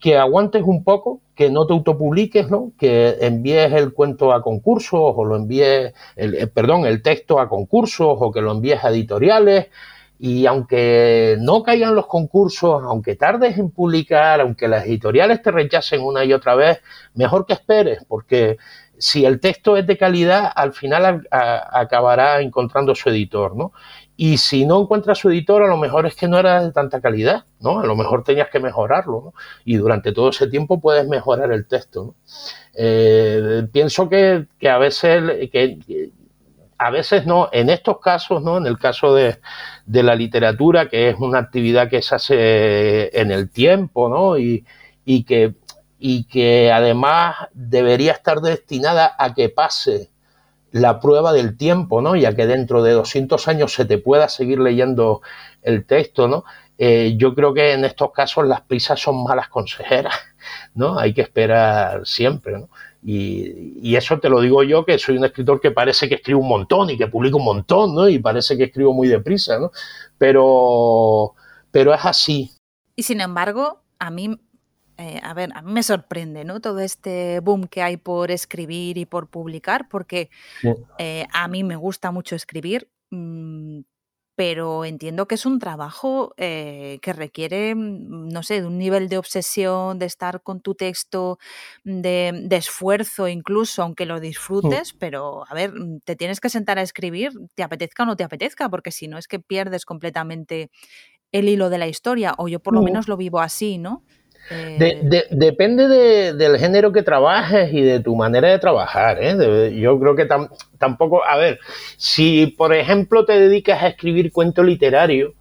[0.00, 2.72] que aguantes un poco, que no te autopubliques, ¿no?
[2.78, 7.48] Que envíes el cuento a concursos o lo envíes, el, eh, perdón, el texto a
[7.48, 9.66] concursos o que lo envíes a editoriales
[10.18, 16.02] y aunque no caigan los concursos, aunque tardes en publicar, aunque las editoriales te rechacen
[16.02, 16.80] una y otra vez,
[17.14, 18.56] mejor que esperes, porque
[18.98, 23.72] si el texto es de calidad, al final acabará encontrando su editor, ¿no?
[24.16, 27.02] Y si no encuentra su editor, a lo mejor es que no era de tanta
[27.02, 27.80] calidad, ¿no?
[27.80, 29.34] A lo mejor tenías que mejorarlo, ¿no?
[29.64, 32.14] Y durante todo ese tiempo puedes mejorar el texto.
[32.74, 36.10] Eh, pienso que, a veces, que,
[36.78, 38.56] a veces no, en estos casos, ¿no?
[38.56, 39.38] En el caso de,
[39.86, 44.38] la literatura, que es una actividad que se hace en el tiempo, ¿no?
[44.38, 44.64] Y,
[45.24, 45.54] que,
[45.98, 50.10] y que además debería estar destinada a que pase
[50.72, 52.16] la prueba del tiempo, ¿no?
[52.16, 55.22] Ya que dentro de 200 años se te pueda seguir leyendo
[55.62, 56.44] el texto, ¿no?
[56.78, 60.14] Eh, yo creo que en estos casos las prisas son malas consejeras,
[60.74, 60.98] ¿no?
[60.98, 62.68] Hay que esperar siempre, ¿no?
[63.02, 66.48] Y, eso te lo digo yo, que soy un escritor que parece que escribe un
[66.48, 68.08] montón y que publica un montón, ¿no?
[68.08, 69.70] Y parece que escribo muy deprisa, ¿no?
[70.18, 71.34] Pero,
[71.70, 72.50] pero es así.
[72.96, 74.38] Y sin embargo, a mí,
[74.98, 76.60] eh, a ver, a mí me sorprende, ¿no?
[76.60, 80.30] Todo este boom que hay por escribir y por publicar, porque
[80.98, 83.80] eh, a mí me gusta mucho escribir, mm,
[84.36, 89.08] pero entiendo que es un trabajo eh, que requiere, mm, no sé, de un nivel
[89.08, 91.38] de obsesión, de estar con tu texto,
[91.84, 96.82] de, esfuerzo incluso, aunque lo disfrutes, pero a ver, mm, te tienes que sentar a
[96.82, 100.70] escribir, te apetezca o no te apetezca, porque si no es que pierdes completamente
[101.32, 104.04] el hilo de la historia, o yo por lo menos lo vivo así, ¿no?
[104.50, 105.88] Eh, depende
[106.34, 109.18] del género que trabajes y de tu manera de trabajar.
[109.20, 109.76] ¿eh?
[109.78, 110.28] yo creo que
[110.78, 111.58] tampoco, a ver,
[111.96, 115.34] si por ejemplo te dedicas a escribir cuento literario,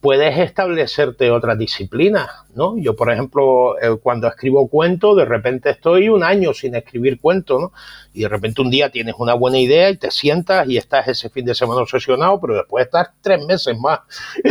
[0.00, 2.78] puedes establecerte otras disciplinas, ¿no?
[2.78, 7.60] Yo, por ejemplo, eh, cuando escribo cuentos, de repente estoy un año sin escribir cuentos,
[7.60, 7.72] ¿no?
[8.12, 11.30] Y de repente un día tienes una buena idea y te sientas y estás ese
[11.30, 14.00] fin de semana obsesionado, pero después estás tres meses más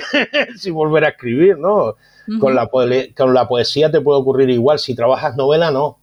[0.58, 1.96] sin volver a escribir, ¿no?
[2.40, 4.80] con, la, con la poesía te puede ocurrir igual.
[4.80, 6.00] Si trabajas novela, no.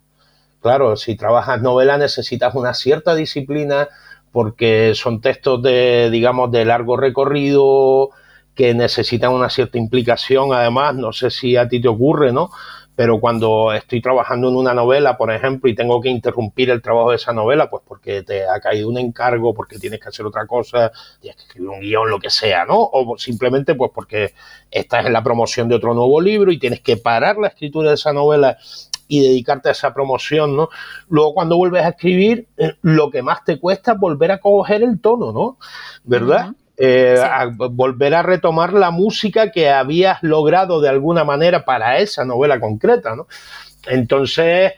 [0.60, 3.88] Claro, si trabajas novela necesitas una cierta disciplina
[4.32, 8.10] porque son textos de, digamos, de largo recorrido,
[8.54, 10.52] que necesitan una cierta implicación.
[10.52, 12.50] Además, no sé si a ti te ocurre, ¿no?
[12.96, 17.10] pero cuando estoy trabajando en una novela, por ejemplo, y tengo que interrumpir el trabajo
[17.10, 20.46] de esa novela, pues porque te ha caído un encargo, porque tienes que hacer otra
[20.46, 22.76] cosa, tienes que escribir un guion, lo que sea, ¿no?
[22.78, 24.34] O simplemente pues porque
[24.70, 27.96] estás en la promoción de otro nuevo libro y tienes que parar la escritura de
[27.96, 28.58] esa novela
[29.08, 30.68] y dedicarte a esa promoción, ¿no?
[31.08, 34.82] Luego cuando vuelves a escribir, eh, lo que más te cuesta es volver a coger
[34.82, 35.58] el tono, ¿no?
[36.04, 36.52] ¿Verdad?
[36.76, 37.14] Eh,
[37.70, 43.14] volver a retomar la música que habías logrado de alguna manera para esa novela concreta,
[43.14, 43.28] ¿no?
[43.86, 44.72] Entonces,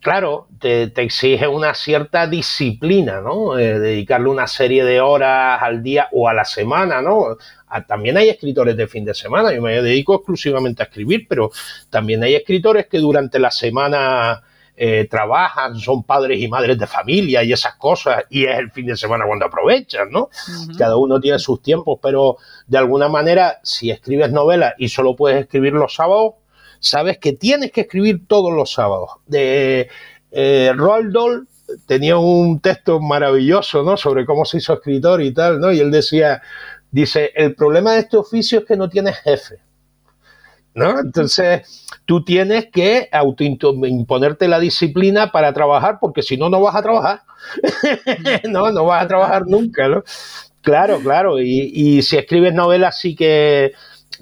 [0.00, 3.58] claro, te, exige una cierta disciplina, ¿no?
[3.58, 7.36] Eh, dedicarle una serie de horas al día o a la semana, ¿no?
[7.88, 11.50] también hay escritores de fin de semana, yo me dedico exclusivamente a escribir, pero
[11.88, 14.42] también hay escritores que durante la semana
[14.74, 18.86] eh, trabajan, son padres y madres de familia y esas cosas, y es el fin
[18.86, 20.30] de semana cuando aprovechan, ¿no?
[20.78, 25.42] Cada uno tiene sus tiempos, pero de alguna manera, si escribes novelas y solo puedes
[25.42, 26.34] escribir los sábados,
[26.80, 29.10] sabes que tienes que escribir todos los sábados.
[29.26, 29.88] De
[30.30, 31.48] eh, Roald Dahl
[31.86, 33.96] tenía un texto maravilloso, ¿no?
[33.96, 35.70] Sobre cómo se hizo escritor y tal, ¿no?
[35.70, 36.42] Y él decía,
[36.90, 39.60] dice, el problema de este oficio es que no tienes jefe.
[40.74, 41.00] ¿No?
[41.00, 43.10] Entonces, tú tienes que
[43.82, 47.22] imponerte la disciplina para trabajar, porque si no, no vas a trabajar.
[48.48, 50.02] no, no vas a trabajar nunca, ¿no?
[50.62, 51.40] Claro, claro.
[51.40, 53.72] Y, y si escribes novelas, sí que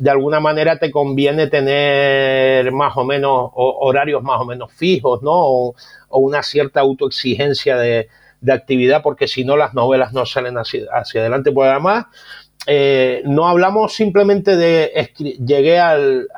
[0.00, 5.32] de alguna manera te conviene tener más o menos horarios más o menos fijos, ¿no?
[5.32, 5.74] O,
[6.08, 8.08] una cierta autoexigencia de,
[8.40, 11.52] de, actividad, porque si no las novelas no salen hacia, hacia adelante.
[11.52, 12.06] Pues además,
[12.66, 15.12] eh, no hablamos simplemente de
[15.44, 16.28] llegué al,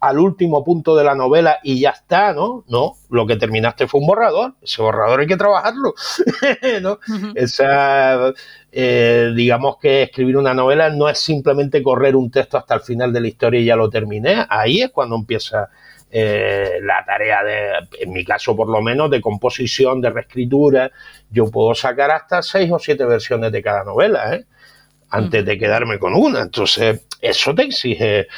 [0.00, 2.64] al último punto de la novela y ya está, ¿no?
[2.68, 4.54] No, lo que terminaste fue un borrador.
[4.62, 5.94] Ese borrador hay que trabajarlo,
[6.82, 6.98] ¿no?
[7.34, 8.32] Esa,
[8.72, 13.12] eh, digamos que escribir una novela no es simplemente correr un texto hasta el final
[13.12, 14.46] de la historia y ya lo terminé.
[14.48, 15.68] Ahí es cuando empieza
[16.10, 20.90] eh, la tarea de, en mi caso por lo menos, de composición, de reescritura.
[21.30, 24.46] Yo puedo sacar hasta seis o siete versiones de cada novela, ¿eh?
[25.10, 26.42] Antes de quedarme con una.
[26.42, 28.28] Entonces, eso te exige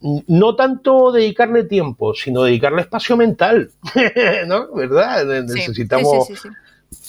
[0.00, 3.70] no tanto dedicarle tiempo, sino dedicarle espacio mental,
[4.46, 4.72] ¿no?
[4.72, 5.24] ¿Verdad?
[5.44, 6.28] Necesitamos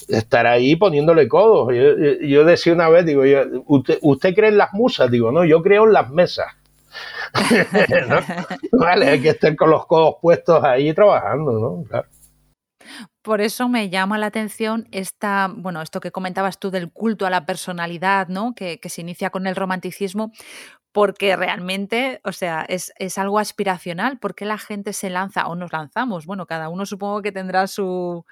[0.08, 1.74] estar ahí poniéndole codos.
[2.22, 3.22] Yo, decía una vez, digo,
[3.66, 5.10] usted, cree en las musas?
[5.10, 6.46] Digo, no, yo creo en las mesas.
[8.72, 11.84] Vale, hay que estar con los codos puestos ahí trabajando, ¿no?
[11.88, 12.08] Claro.
[13.28, 17.30] Por eso me llama la atención esta, bueno, esto que comentabas tú del culto a
[17.30, 18.54] la personalidad, ¿no?
[18.54, 20.32] Que, que se inicia con el romanticismo,
[20.92, 24.18] porque realmente, o sea, es, algo aspiracional.
[24.18, 26.24] ¿Por qué la gente se lanza o nos lanzamos?
[26.24, 28.24] Bueno, cada uno supongo que tendrá su,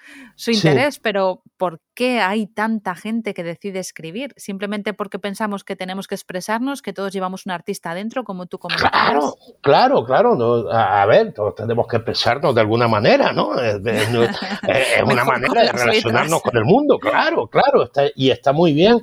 [0.46, 4.32] interés, pero ¿por qué hay tanta gente que decide escribir?
[4.36, 8.58] ¿Simplemente porque pensamos que tenemos que expresarnos, que todos llevamos un artista adentro, como tú
[8.60, 8.92] comentabas?
[8.92, 10.70] Claro, claro, claro.
[10.70, 13.58] a, ver, todos tenemos que expresarnos de alguna manera, ¿no?
[13.58, 13.76] Es,
[15.04, 17.84] una manera de relacionarnos con el mundo, claro, claro.
[17.84, 19.00] Está, y está muy bien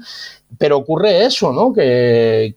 [0.57, 1.73] pero ocurre eso, ¿no?
[1.73, 2.53] Que,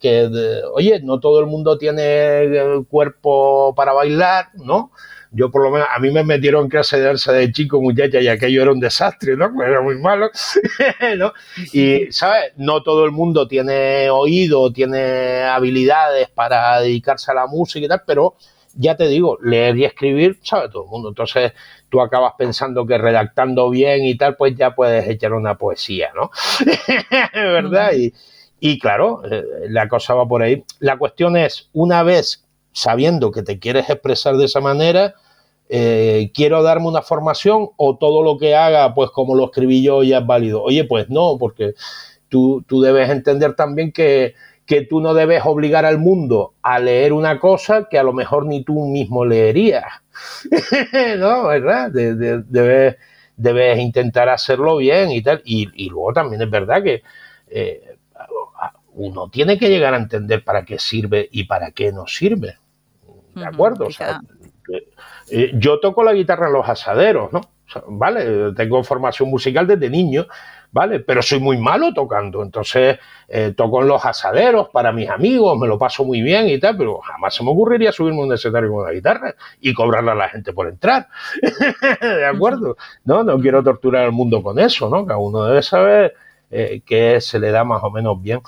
[0.74, 4.90] oye, no todo el mundo tiene el cuerpo para bailar, ¿no?
[5.36, 8.20] Yo por lo menos, a mí me metieron en clase de danza de chico, muchacha,
[8.20, 9.52] y aquello era un desastre, ¿no?
[9.62, 10.30] Era muy malo,
[11.18, 11.32] ¿no?
[11.72, 12.52] Y, ¿sabes?
[12.56, 18.02] No todo el mundo tiene oído, tiene habilidades para dedicarse a la música y tal,
[18.06, 18.36] pero
[18.76, 21.08] ya te digo, leer y escribir sabe todo el mundo.
[21.10, 21.52] Entonces,
[21.88, 26.30] tú acabas pensando que redactando bien y tal, pues ya puedes echar una poesía, ¿no?
[27.34, 27.92] ¿Verdad?
[28.58, 30.64] Y, claro, eh, la cosa va por ahí.
[30.78, 35.14] La cuestión es, una vez sabiendo que te quieres expresar de esa manera,
[35.68, 40.02] eh, quiero darme una formación o todo lo que haga, pues como lo escribí yo,
[40.02, 40.62] ya es válido.
[40.62, 41.74] Oye, pues no, porque
[42.28, 44.34] tú, tú debes entender también que,
[44.66, 48.46] que tú no debes obligar al mundo a leer una cosa que a lo mejor
[48.46, 49.84] ni tú mismo leerías.
[51.18, 51.90] no, ¿verdad?
[51.92, 55.40] debes, intentar hacerlo bien y tal.
[55.44, 57.02] Y, luego también es verdad que
[57.48, 57.96] eh,
[58.94, 62.56] uno tiene que llegar a entender para qué sirve y para qué no sirve.
[63.34, 63.86] ¿De acuerdo?
[65.30, 67.40] Eh, yo toco la guitarra en los asaderos, ¿no?
[67.88, 70.26] vale, tengo formación musical desde niño
[70.76, 71.00] ¿vale?
[71.00, 75.66] Pero soy muy malo tocando, entonces eh, toco en los asaderos para mis amigos, me
[75.66, 78.82] lo paso muy bien y tal, pero jamás se me ocurriría subirme un escenario con
[78.82, 81.08] una guitarra y cobrarle a la gente por entrar,
[82.00, 82.76] ¿de acuerdo?
[83.04, 85.06] No, no quiero torturar al mundo con eso, ¿no?
[85.06, 86.14] Cada uno debe saber
[86.50, 88.40] eh, que se le da más o menos bien.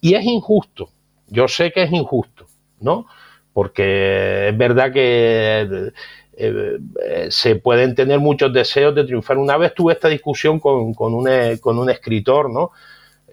[0.00, 0.88] Y es injusto,
[1.26, 2.46] yo sé que es injusto,
[2.78, 3.06] ¿no?
[3.52, 5.92] Porque es verdad que
[6.34, 9.36] eh, eh, se pueden tener muchos deseos de triunfar.
[9.36, 12.70] Una vez tuve esta discusión con, con, un, eh, con un, escritor, ¿no?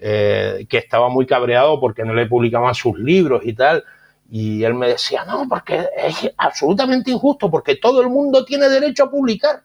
[0.01, 3.83] que estaba muy cabreado porque no le publicaban sus libros y tal.
[4.31, 9.05] Y él me decía, no, porque es absolutamente injusto, porque todo el mundo tiene derecho
[9.05, 9.61] a publicar.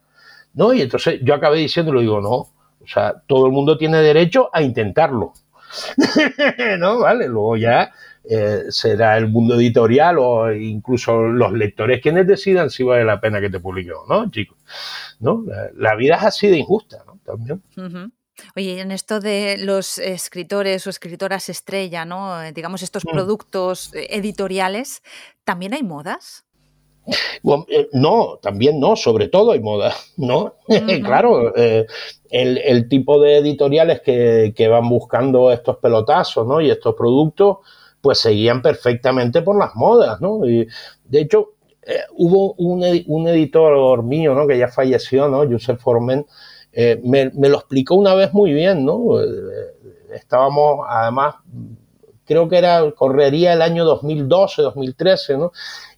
[0.55, 0.73] ¿No?
[0.73, 4.63] Y entonces yo acabé diciéndolo, digo, no, o sea, todo el mundo tiene derecho a
[4.63, 5.33] intentarlo.
[6.79, 7.01] ¿No?
[7.01, 7.93] Vale, luego ya
[8.29, 13.39] eh, será el mundo editorial o incluso los lectores quienes decidan si vale la pena
[13.39, 14.57] que te publique o no, chicos.
[15.21, 15.45] ¿no?
[15.77, 17.19] La, vida es así de injusta, ¿no?
[17.25, 17.63] También.
[18.57, 22.43] Oye, en esto de los escritores o escritoras estrella, ¿no?
[22.43, 23.11] Eh, digamos, estos mm.
[23.11, 25.03] productos eh, editoriales,
[25.45, 26.45] ¿también hay modas?
[27.93, 30.55] no, también no, sobre todo hay modas, ¿no?
[31.05, 36.63] claro, el, tipo de editoriales que, que, van buscando estos pelotazos, ¿no?
[36.63, 37.59] Y estos productos,
[38.05, 40.41] pues seguían perfectamente por las modas, ¿no?
[40.41, 40.69] De
[41.11, 41.55] hecho,
[41.87, 42.85] eh, hubo un,
[43.27, 44.47] editor mío, ¿no?
[44.47, 45.51] Que ya falleció, ¿no?
[45.51, 46.27] Joseph Formen,
[46.71, 49.23] eh, me, lo explicó una vez muy bien, ¿no?
[49.23, 49.27] Eh,
[50.15, 51.37] estábamos, además,
[52.27, 55.53] creo que era, correría el año 2012, 2013, ¿no?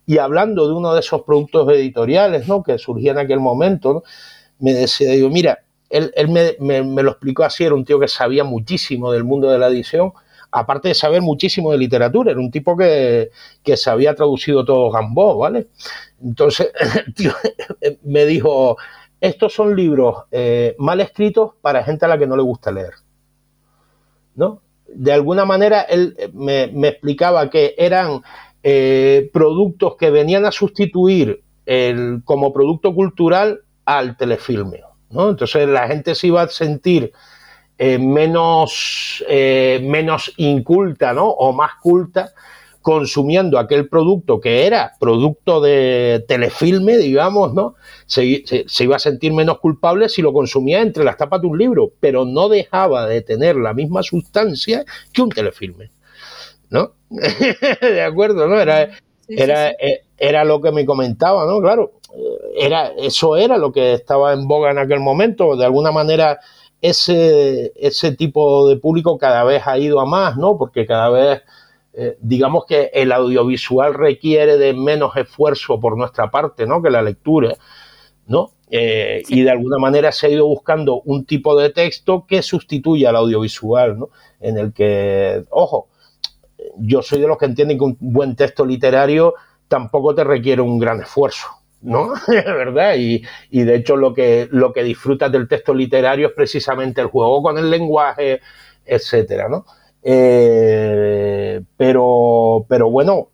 [0.06, 2.62] Y hablando de uno de esos productos editoriales, ¿no?
[2.62, 4.02] Que surgía en aquel momento, ¿no?
[4.60, 5.58] Me decía, digo, mira,
[5.90, 9.58] él, me, me, lo explicó así, era un tío que sabía muchísimo del mundo de
[9.58, 10.12] la edición,
[10.50, 13.30] aparte de saber muchísimo de literatura, era un tipo que,
[13.62, 15.68] que se había traducido todo Gambó, ¿vale?
[16.22, 16.70] Entonces,
[17.14, 17.32] tío
[18.02, 18.76] me dijo,
[19.20, 22.94] estos son libros eh, mal escritos para gente a la que no le gusta leer,
[24.34, 24.62] ¿no?
[24.88, 28.22] De alguna manera, él eh, me, me explicaba que eran
[28.62, 35.30] eh, productos que venían a sustituir el, como producto cultural al telefilme, ¿no?
[35.30, 37.12] Entonces la gente se iba a sentir
[37.78, 41.28] eh, menos, eh, menos inculta ¿no?
[41.28, 42.32] o más culta
[42.80, 47.74] consumiendo aquel producto que era producto de telefilme, digamos, ¿no?
[48.06, 48.44] Se,
[48.78, 52.24] iba a sentir menos culpable si lo consumía entre las tapas de un libro, pero
[52.24, 55.90] no dejaba de tener la misma sustancia que un telefilme,
[56.70, 56.92] ¿no?
[57.80, 58.60] de acuerdo, ¿no?
[58.60, 58.88] Era,
[59.26, 61.60] era, eh, era lo que me comentaba, ¿no?
[61.60, 61.94] Claro,
[62.56, 66.38] era, eso era lo que estaba en boga en aquel momento, de alguna manera
[66.88, 70.56] ese, ese tipo de público cada vez ha ido a más, ¿no?
[70.56, 71.42] Porque cada vez,
[71.92, 76.82] eh, digamos que el audiovisual requiere de menos esfuerzo por nuestra parte, ¿no?
[76.82, 77.54] Que la lectura,
[78.26, 78.52] ¿no?
[78.70, 83.10] Eh, y de alguna manera se ha ido buscando un tipo de texto que sustituya
[83.10, 84.10] al audiovisual, ¿no?
[84.40, 85.88] En el que, ojo,
[86.78, 89.34] yo soy de los que entienden que un buen texto literario
[89.68, 91.46] tampoco te requiere un gran esfuerzo.
[91.86, 92.12] ¿No?
[92.28, 92.96] ¿Verdad?
[92.98, 97.42] Y, de hecho lo que, lo que disfrutas del texto literario es precisamente el juego
[97.42, 98.40] con el lenguaje,
[98.84, 99.64] etcétera, ¿no?
[100.02, 103.28] Eh, pero, pero bueno,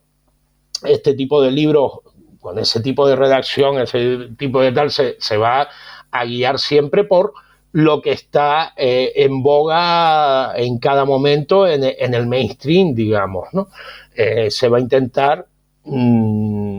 [0.84, 2.00] este tipo de libros,
[2.40, 5.68] con ese tipo de redacción, ese tipo de tal, se, va
[6.10, 7.32] a guiar siempre por
[7.72, 13.68] lo que está eh, en boga en cada momento en, el mainstream, digamos, ¿no?
[14.14, 15.46] Eh, se va a intentar
[15.84, 16.71] mm,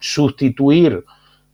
[0.00, 1.04] sustituir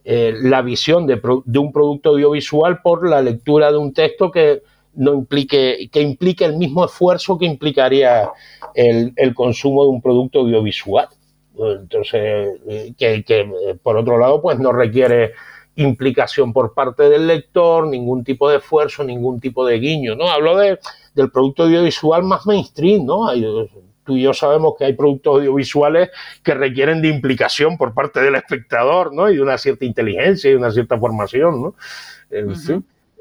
[0.04, 1.20] eh, la visión de,
[1.58, 4.62] un producto audiovisual por la lectura de un texto que
[4.94, 8.30] no implique, que implique el mismo esfuerzo que implicaría
[8.74, 11.08] el, consumo de un producto audiovisual.
[11.58, 15.32] Entonces, eh, que, eh, por otro lado, pues no requiere
[15.74, 20.28] implicación por parte del lector, ningún tipo de esfuerzo, ningún tipo de guiño, ¿no?
[20.28, 20.78] Hablo de,
[21.14, 23.28] del producto audiovisual más mainstream, ¿no?
[23.28, 23.44] Hay,
[24.06, 26.10] tú y yo sabemos que hay productos audiovisuales
[26.42, 29.30] que requieren de implicación por parte del espectador, ¿no?
[29.30, 31.74] Y de una cierta inteligencia y una cierta formación, ¿no?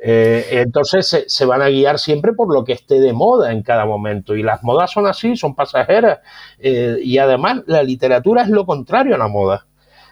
[0.08, 3.86] Eh, entonces se, van a guiar siempre por lo que esté de moda en cada
[3.86, 4.36] momento.
[4.36, 6.20] Y las modas son así, son pasajeras.
[6.60, 9.66] Eh, y además la literatura es lo contrario a la moda.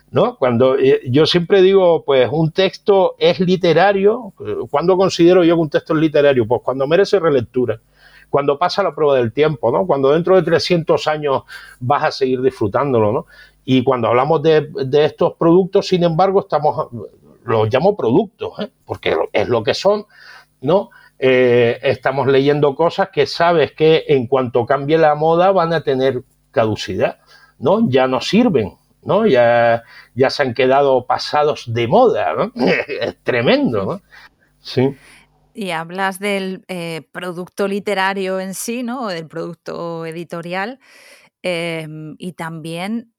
[0.09, 0.38] ¿No?
[0.38, 4.32] Cuando eh, yo siempre digo, pues un texto es literario,
[4.69, 6.45] ¿cuándo considero yo que un texto es literario?
[6.47, 7.80] Pues cuando merece relectura
[8.34, 9.86] cuando pasa la prueba del tiempo, ¿no?
[9.86, 11.43] Cuando dentro de 300 años
[11.79, 13.25] vas a seguir disfrutándolo, ¿no?
[13.63, 14.71] Y cuando hablamos de,
[15.05, 16.88] estos productos, sin embargo, estamos,
[17.43, 18.71] los llamo productos, ¿eh?
[18.86, 20.07] porque es lo que son,
[20.61, 20.89] ¿no?
[21.19, 26.23] Eh, estamos leyendo cosas que sabes que en cuanto cambie la moda van a tener
[26.49, 27.19] caducidad,
[27.59, 27.88] ¿no?
[27.88, 28.73] Ya no sirven,
[29.03, 29.27] ¿no?
[29.27, 29.84] Ya,
[30.15, 32.51] ya se han quedado pasados de moda, ¿no?
[32.88, 34.01] es tremendo, ¿no?
[34.59, 34.95] Sí.
[35.54, 39.04] Y hablas del eh, producto literario en sí, ¿no?
[39.04, 40.80] O del producto editorial.
[41.43, 43.14] Em, y también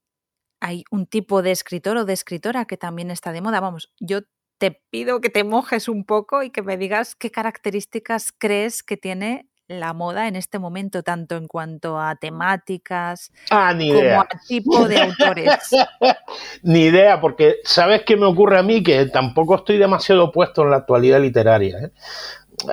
[0.61, 3.61] hay un tipo de escritor o de escritora que también está de moda.
[3.61, 4.23] Vamos, yo
[4.59, 8.97] te pido que te mojes un poco y que me digas qué características crees que
[8.97, 14.87] tiene la moda en este momento, tanto en cuanto a temáticas ah, como a tipo
[14.87, 15.71] de autores.
[16.63, 18.83] ni idea, porque ¿sabes qué me ocurre a mí?
[18.83, 21.79] Que tampoco estoy demasiado puesto en la actualidad literaria.
[21.79, 21.91] ¿eh?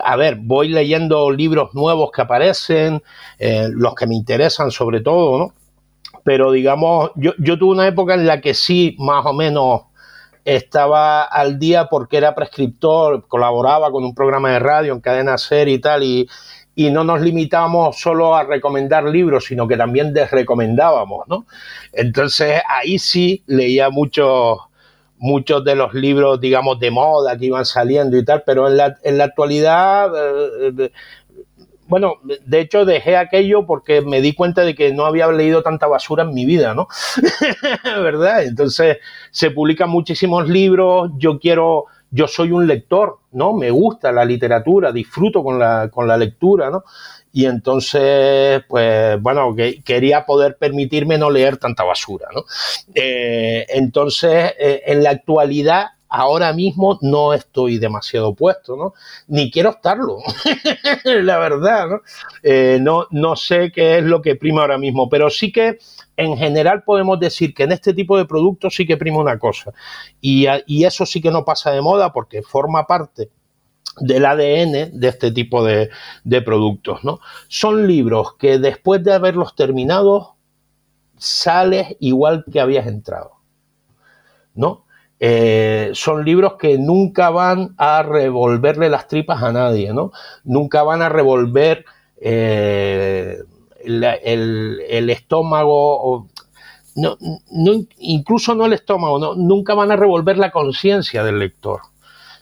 [0.04, 3.02] A ver, voy leyendo libros nuevos que aparecen,
[3.40, 5.54] eh, los que me interesan sobre todo, ¿no?
[6.24, 9.84] Pero digamos, yo, yo tuve una época en la que sí, más o menos
[10.44, 15.68] estaba al día porque era prescriptor, colaboraba con un programa de radio en cadena ser
[15.68, 16.28] y tal, y,
[16.88, 21.46] y no nos limitamos solo a recomendar libros, sino que también desrecomendábamos, ¿no?
[21.94, 24.60] Entonces ahí sí leía muchos
[25.18, 28.98] muchos de los libros, digamos, de moda que iban saliendo y tal, pero en la,
[29.04, 30.92] en la actualidad, eh,
[31.92, 35.88] bueno, de hecho dejé aquello porque me di cuenta de que no había leído tanta
[35.88, 36.88] basura en mi vida, ¿no?
[37.84, 38.46] ¿Verdad?
[38.46, 38.98] Entonces
[39.30, 43.54] se publican muchísimos libros, yo quiero yo soy un lector, ¿no?
[43.54, 46.84] Me gusta la literatura, disfruto con la, con la lectura, ¿no?
[47.32, 52.44] Y entonces, pues bueno, que, quería poder permitirme no leer tanta basura, ¿no?
[52.94, 58.94] Eh, entonces, eh, en la actualidad, ahora mismo no estoy demasiado puesto, ¿no?
[59.28, 60.18] Ni quiero estarlo,
[61.06, 62.02] la verdad, ¿no?
[62.44, 63.08] Eh, ¿no?
[63.12, 65.80] No sé qué es lo que prima ahora mismo, pero sí que
[66.18, 69.72] en general podemos decir que en este tipo de productos sí que prima una cosa.
[70.20, 73.30] Y, y eso sí que no pasa de moda porque forma parte
[74.02, 75.90] del ADN de este tipo de,
[76.26, 77.20] de, productos, ¿no?
[77.48, 80.36] Son libros que después de haberlos terminado
[81.18, 83.32] sales igual que habías entrado,
[84.54, 84.86] ¿no?
[85.24, 90.12] Eh, son libros que nunca van a revolverle las tripas a nadie, ¿no?
[90.44, 91.86] Nunca van a revolver
[92.20, 93.38] eh,
[93.84, 96.28] el, estómago,
[96.96, 97.18] no,
[98.00, 101.82] incluso no el estómago, no, nunca van a revolver la conciencia del lector.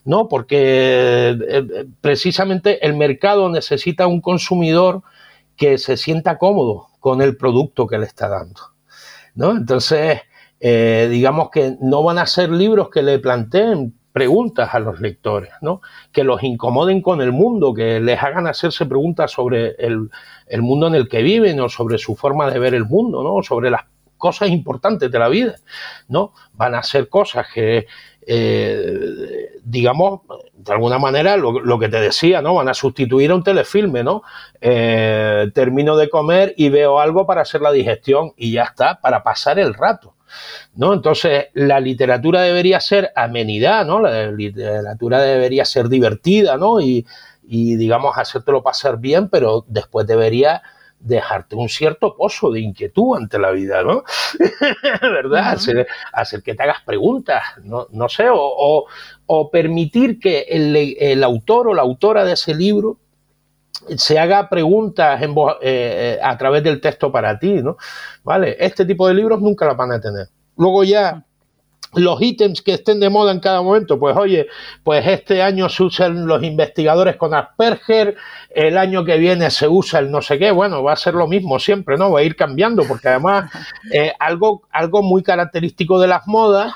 [0.06, 0.30] ¿no?
[0.30, 5.04] Porque eh, precisamente el mercado necesita un consumidor
[5.58, 8.62] que se sienta cómodo con el producto que le está dando.
[9.36, 9.52] ¿no?
[9.52, 10.22] Entonces,
[10.60, 15.52] eh, digamos que no van a ser libros que le planteen preguntas a los lectores,
[15.62, 15.82] ¿no?
[16.12, 20.10] que los incomoden con el mundo, que les hagan hacerse preguntas sobre el,
[20.62, 23.42] mundo en el que viven o sobre su forma de ver el mundo, ¿no?
[23.44, 23.84] sobre las
[24.18, 25.56] cosas importantes de la vida.
[26.08, 26.34] ¿no?
[26.54, 27.86] Van a ser cosas que,
[28.26, 30.22] eh, digamos,
[30.54, 32.56] de alguna manera, lo, que te decía, ¿no?
[32.56, 34.24] Van a sustituir a un telefilme, ¿no?
[34.60, 39.24] Eh, termino de comer y veo algo para hacer la digestión y ya está, para
[39.24, 40.16] pasar el rato.
[40.76, 40.94] ¿No?
[40.94, 44.00] Entonces, la literatura debería ser amenidad, ¿no?
[44.00, 46.82] La literatura debería ser divertida, ¿no?
[46.82, 47.06] Y,
[47.44, 50.62] y digamos, hacértelo pasar bien, pero después debería
[51.00, 54.04] dejarte un cierto pozo de inquietud ante la vida, ¿no?
[55.02, 55.58] ¿Verdad?
[56.12, 58.86] hacer, que te hagas preguntas, no, no sé, o,
[59.26, 62.98] o, permitir que el, el, autor o la autora de ese libro
[63.98, 67.78] se haga preguntas en eh, eh, a través del texto para ti, ¿no?
[68.24, 68.56] ¿Vale?
[68.60, 70.28] Este tipo de libros nunca la van a tener.
[70.56, 71.24] Luego ya
[71.94, 74.48] los ítems que estén de moda en cada momento, pues oye,
[74.84, 78.16] pues este año se usan los investigadores con Asperger,
[78.52, 81.28] el año que viene se usa el no sé qué, bueno, va a ser lo
[81.28, 82.12] mismo siempre, ¿no?
[82.12, 83.52] Va a ir cambiando, porque además
[83.92, 86.74] eh, algo, algo muy característico de las modas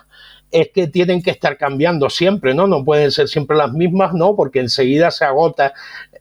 [0.49, 2.67] es que tienen que estar cambiando siempre, ¿no?
[2.67, 4.35] No pueden ser siempre las mismas, ¿no?
[4.35, 5.73] Porque enseguida se agota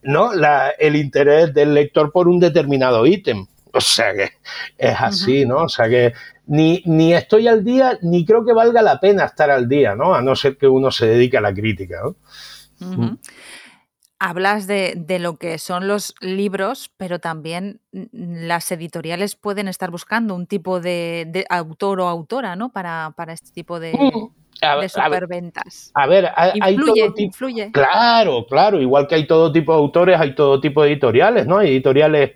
[0.03, 0.33] ¿no?
[0.35, 3.47] La, el interés del lector por un determinado ítem.
[3.75, 4.31] O sea que
[4.77, 5.65] es así, ¿no?
[5.65, 6.13] O sea que
[6.47, 10.15] ni, ni estoy al día, ni creo que valga la pena estar al día, ¿no?
[10.15, 12.17] A no ser que uno se dedique a la crítica, ¿no?
[12.87, 13.19] Mm.
[14.19, 20.35] Hablas de, de, lo que son los libros, pero también las editoriales pueden estar buscando
[20.35, 22.73] un tipo de, de autor o autora, ¿no?
[22.73, 23.93] Para, para este tipo de,
[24.81, 25.91] de superventas.
[25.95, 27.37] A ver, hay, todo tipo.
[27.73, 28.81] Claro, claro.
[28.81, 31.59] Igual que hay todo tipo de autores, hay todo tipo de editoriales, ¿no?
[31.59, 32.33] Hay editoriales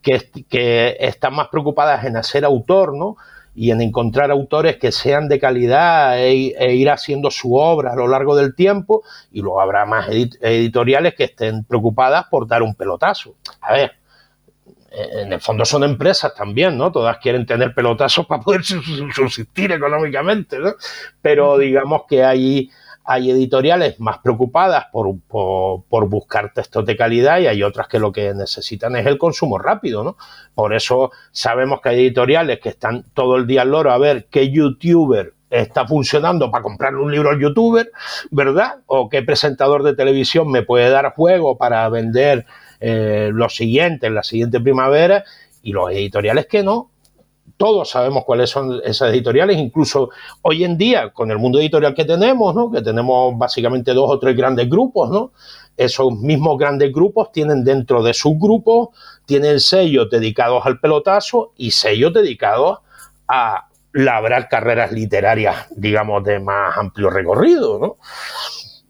[0.00, 3.16] que, que están más preocupadas en hacer autor, ¿no?
[3.54, 7.96] Y en encontrar autores que sean de calidad e, e ir haciendo su obra a
[7.96, 9.02] lo largo del tiempo.
[9.30, 13.34] Y luego habrá más editoriales que estén preocupadas por dar un pelotazo.
[13.60, 13.92] A ver,
[14.96, 16.90] en el fondo son empresas también, ¿no?
[16.90, 20.74] Todas quieren tener pelotazos para poder subsistir económicamente, ¿no?
[21.20, 22.70] Pero digamos que hay,
[23.04, 28.10] hay editoriales más preocupadas por, por, buscar textos de calidad y hay otras que lo
[28.10, 30.16] que necesitan es el consumo rápido, ¿no?
[30.54, 34.26] Por eso sabemos que hay editoriales que están todo el día al loro a ver
[34.30, 37.92] qué youtuber está funcionando para comprarle un libro al youtuber,
[38.30, 38.78] ¿verdad?
[38.86, 42.46] O qué presentador de televisión me puede dar juego para vender
[42.80, 45.24] eh, lo siguiente, en la siguiente primavera,
[45.62, 46.90] y los editoriales que no.
[47.56, 50.10] Todos sabemos cuáles son esas editoriales, incluso
[50.42, 52.70] hoy en día, con el mundo editorial que tenemos, ¿no?
[52.70, 55.32] que tenemos básicamente dos o tres grandes grupos, ¿no?
[55.76, 58.88] esos mismos grandes grupos tienen dentro de sus grupos,
[59.26, 62.78] tienen sellos dedicados al pelotazo y sellos dedicados
[63.28, 67.96] a labrar carreras literarias, digamos, de más amplio recorrido, ¿no?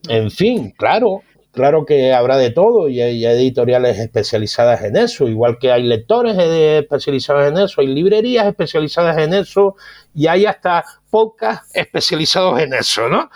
[0.08, 1.22] En fin, claro,
[1.56, 6.36] Claro que habrá de todo y hay, editoriales especializadas en eso, igual que hay lectores
[6.36, 9.74] especializados en eso, hay librerías especializadas en eso
[10.14, 13.30] y hay hasta podcasts especializados en eso, ¿no?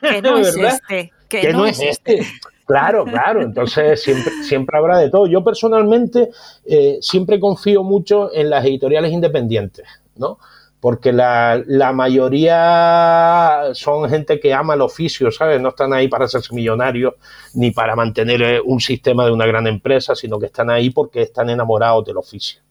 [0.00, 1.12] Que no es este.
[1.28, 2.26] Que, no, es este.
[2.66, 5.26] Claro, claro, entonces siempre, siempre habrá de todo.
[5.26, 6.30] Yo personalmente
[6.64, 9.86] eh, siempre confío mucho en las editoriales independientes,
[10.16, 10.38] ¿no?
[10.80, 15.60] Porque la, la, mayoría son gente que ama el oficio, ¿sabes?
[15.60, 17.14] No están ahí para hacerse millonarios
[17.54, 21.22] ni para mantener eh, un sistema de una gran empresa, sino que están ahí porque
[21.22, 22.62] están enamorados del oficio,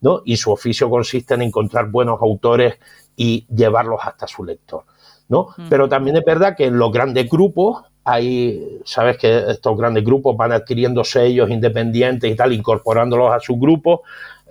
[0.00, 0.22] ¿no?
[0.24, 2.78] Y su oficio consiste en encontrar buenos autores
[3.16, 4.84] y llevarlos hasta su lector.
[5.28, 5.48] ¿no?
[5.68, 10.36] Pero también es verdad que en los grandes grupos hay, sabes que estos grandes grupos
[10.36, 14.00] van adquiriendo sellos independientes y tal, incorporándolos a sus grupos,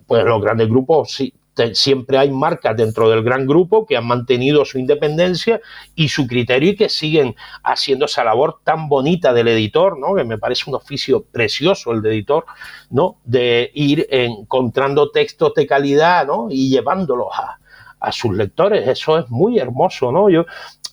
[0.05, 1.34] pues los grandes grupos sí,
[1.74, 5.62] siempre hay marcas dentro del gran grupo que han mantenido su independencia
[5.95, 10.16] y su criterio y que siguen haciendo esa labor tan bonita del editor, ¿no?
[10.16, 12.45] Que me parece un oficio precioso el de editor,
[12.89, 13.18] ¿no?
[13.24, 16.47] De ir encontrando textos de calidad, ¿no?
[16.49, 17.60] Y llevándolos a,
[17.99, 18.88] a sus lectores.
[18.88, 20.30] Eso es muy hermoso, ¿no?
[20.30, 20.45] Yo,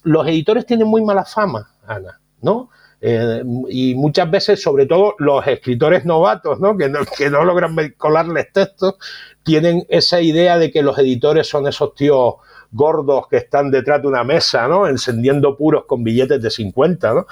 [0.05, 2.19] los editores tienen muy mala fama, Ana.
[2.43, 2.71] ¿no?
[3.05, 6.79] Eh, y muchas veces, sobre todo los escritores novatos, ¿no?
[6.79, 8.95] Que, no, que no logran colarles textos,
[9.43, 12.35] tienen esa idea de que los editores son esos tíos
[12.71, 14.87] gordos que están detrás de una mesa, ¿no?
[14.87, 17.27] Encendiendo puros con billetes de 50, ¿no?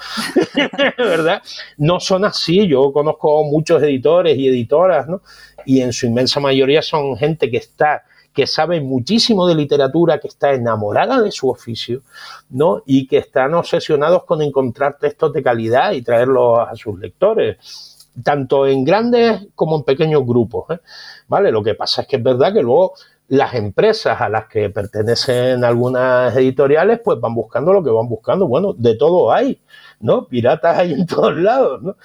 [0.97, 1.41] ¿Verdad?
[1.77, 2.67] No son así.
[2.67, 5.21] Yo conozco muchos editores y editoras, ¿no?
[5.65, 8.03] Y en su inmensa mayoría son gente que está
[8.33, 12.01] que sabe muchísimo de literatura, que está enamorada de su oficio,
[12.49, 12.83] ¿no?
[12.85, 18.67] Y que están obsesionados con encontrar textos de calidad y traerlos a sus lectores, tanto
[18.67, 20.79] en grandes como en pequeños grupos, ¿eh?
[21.27, 21.51] ¿vale?
[21.51, 22.93] Lo que pasa es que es verdad que luego
[23.27, 28.45] las empresas a las que pertenecen algunas editoriales, pues van buscando lo que van buscando.
[28.45, 29.61] Bueno, de todo hay,
[30.01, 30.27] ¿no?
[30.27, 31.95] Piratas hay en todos lados, ¿no?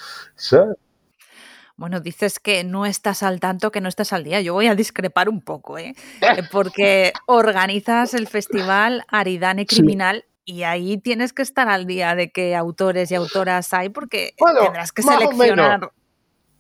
[1.77, 4.41] Bueno, dices que no estás al tanto, que no estás al día.
[4.41, 5.95] Yo voy a discrepar un poco, ¿eh?
[6.23, 12.31] eh porque organizas el festival Aridane Criminal y ahí tienes que estar al día de
[12.31, 15.91] qué autores y autoras hay porque tendrás que seleccionar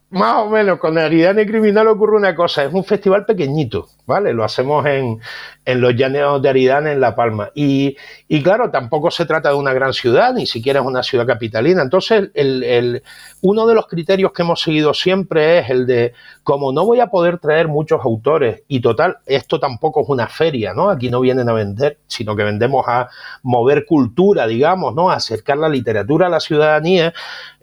[0.08, 4.32] más o menos, con Aridane Criminal ocurre una cosa, es un festival pequeñito, ¿vale?
[4.32, 5.18] Lo hacemos en,
[5.64, 7.50] en los llaneos de Aridane, en La Palma.
[7.56, 7.96] Y,
[8.28, 11.82] y, claro, tampoco se trata de una gran ciudad, ni siquiera es una ciudad capitalina.
[11.82, 13.02] Entonces, el, el,
[13.42, 16.12] uno de los criterios que hemos seguido siempre es el de,
[16.44, 20.72] como no voy a poder traer muchos autores, y total, esto tampoco es una feria,
[20.72, 20.88] ¿no?
[20.88, 23.08] Aquí no vienen a vender, sino que vendemos a
[23.42, 25.10] mover cultura, digamos, ¿no?
[25.10, 27.12] A acercar la literatura a la ciudadanía.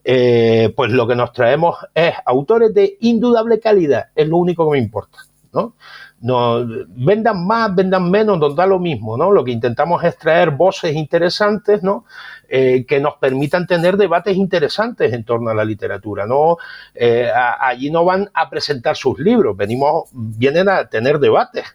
[0.03, 4.77] Eh, pues lo que nos traemos es autores de indudable calidad, es lo único que
[4.77, 5.19] me importa,
[5.53, 5.75] ¿no?
[6.23, 9.29] No, vendan más, vendan menos, nos da lo mismo, ¿no?
[9.29, 12.05] Lo que intentamos es traer voces interesantes, ¿no?
[12.47, 16.55] Eh, que nos permitan tener debates interesantes en torno a la literatura, ¿no?
[16.95, 21.65] Eh, allí no van a presentar sus libros, venimos, vienen a tener debates,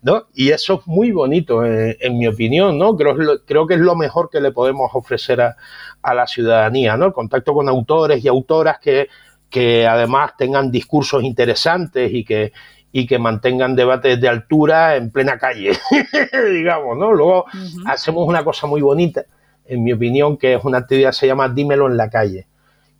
[0.00, 0.28] ¿no?
[0.32, 2.96] Y eso es muy bonito, eh, en mi opinión, ¿no?
[2.96, 5.56] Creo, creo que es lo mejor que le podemos ofrecer a,
[6.00, 7.04] a la ciudadanía, ¿no?
[7.04, 9.08] El contacto con autores y autoras que,
[9.50, 12.52] que además tengan discursos interesantes y que
[12.92, 15.72] y que mantengan debates de altura en plena calle,
[16.52, 17.12] digamos, ¿no?
[17.12, 17.46] Luego
[17.86, 19.24] hacemos una cosa muy bonita,
[19.66, 22.46] en mi opinión, que es una actividad que se llama Dímelo en la calle,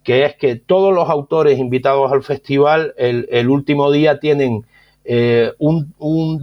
[0.05, 4.67] que es que todos los autores invitados al festival el, último día tienen
[5.05, 5.95] eh, un,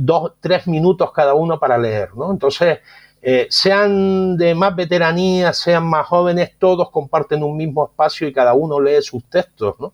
[0.06, 2.32] dos, tres minutos cada uno para leer, ¿no?
[2.32, 2.80] Entonces,
[3.28, 8.54] eh, sean de más veteranía, sean más jóvenes, todos comparten un mismo espacio y cada
[8.54, 9.94] uno lee sus textos, ¿no?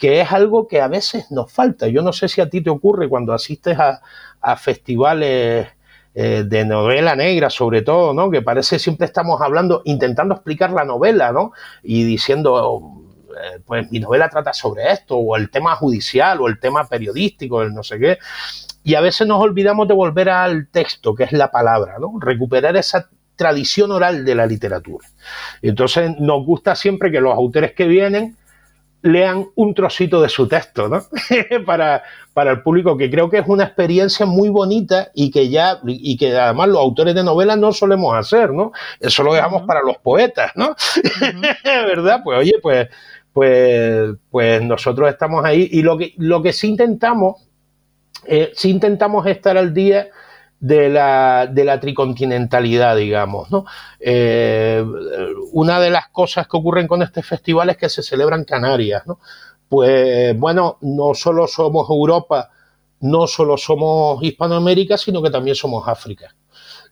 [0.00, 1.86] Que es algo que a veces nos falta.
[1.86, 5.68] Yo no sé si a ti te ocurre cuando asistes a, festivales
[6.14, 8.30] eh, de novela negra, sobre todo, ¿no?
[8.30, 11.52] Que parece siempre estamos hablando, intentando explicar la novela, ¿no?
[11.82, 16.58] Y diciendo, eh, pues mi novela trata sobre esto, o el tema judicial, o el
[16.58, 18.18] tema periodístico, el no sé qué.
[18.82, 22.18] Y a veces nos olvidamos de volver al texto, que es la palabra, ¿no?
[22.18, 25.06] Recuperar esa tradición oral de la literatura.
[25.60, 28.38] Entonces nos gusta siempre que los autores que vienen
[29.02, 31.02] lean un trocito de su texto, ¿no?
[31.66, 32.02] para,
[32.34, 36.16] para el público, que creo que es una experiencia muy bonita y que ya, y
[36.16, 38.72] que además los autores de novelas no solemos hacer, ¿no?
[38.98, 40.76] Eso lo dejamos para los poetas, ¿no?
[41.64, 42.20] ¿Verdad?
[42.22, 42.88] Pues oye, pues,
[43.32, 47.48] pues, pues nosotros estamos ahí y lo que, lo que sí intentamos,
[48.26, 50.08] eh, sí intentamos estar al día
[50.60, 53.50] de la, de la tricontinentalidad, digamos.
[53.50, 53.64] ¿no?
[53.98, 54.84] Eh,
[55.52, 59.06] una de las cosas que ocurren con este festival es que se celebran Canarias.
[59.06, 59.18] ¿no?
[59.68, 62.50] Pues bueno, no solo somos Europa,
[63.00, 66.34] no solo somos Hispanoamérica, sino que también somos África.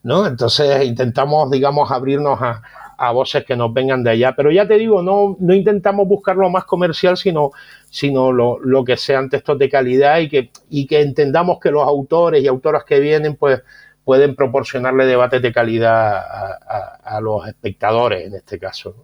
[0.02, 0.26] ¿no?
[0.26, 2.62] Entonces intentamos, digamos, abrirnos a,
[2.98, 4.34] a voces que nos vengan de allá.
[4.36, 7.52] Pero ya te digo, no, no intentamos buscar lo más comercial, sino,
[7.88, 11.86] sino lo, lo, que sean textos de calidad y que, y que entendamos que los
[11.86, 13.62] autores y autoras que vienen, pues
[14.04, 18.94] pueden proporcionarle debates de calidad a, a, los espectadores en este caso.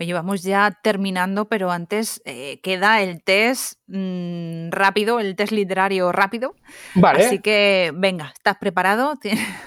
[0.00, 6.10] Oye, vamos ya terminando, pero antes eh, queda el test mm, rápido, el test literario
[6.10, 6.54] rápido.
[6.94, 7.24] Vale.
[7.24, 9.18] Así que, venga, ¿estás preparado?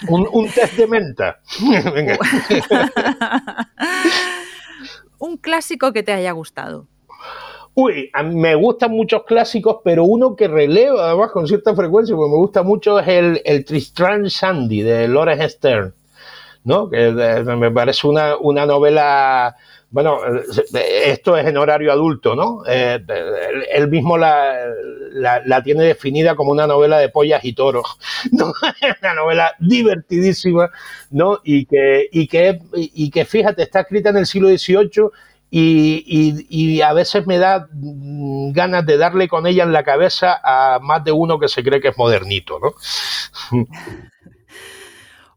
[0.10, 1.40] Un, test de menta.
[1.94, 2.18] venga.
[5.20, 6.88] un clásico que te haya gustado.
[7.74, 12.38] Uy, me gustan muchos clásicos, pero uno que relevo además con cierta frecuencia, porque me
[12.38, 15.94] gusta mucho, es el, el Tristram Sandy de Lawrence Stern.
[16.66, 16.90] ¿No?
[16.90, 19.56] Que me parece una, una novela
[19.96, 20.20] bueno,
[21.06, 22.64] esto es en horario adulto, ¿no?
[22.68, 23.00] Eh,
[23.72, 24.54] él mismo la,
[25.14, 27.98] la, tiene definida como una novela de pollas y toros,
[28.34, 28.52] ¿no?
[29.02, 30.70] una novela divertidísima,
[31.12, 31.40] ¿no?
[31.46, 35.12] Y que, y que, y que fíjate, está escrita en el siglo XVIII
[35.50, 40.42] y, y, a veces me da mm, ganas de darle con ella en la cabeza
[40.44, 42.74] a más de uno que se cree que es modernito, ¿no?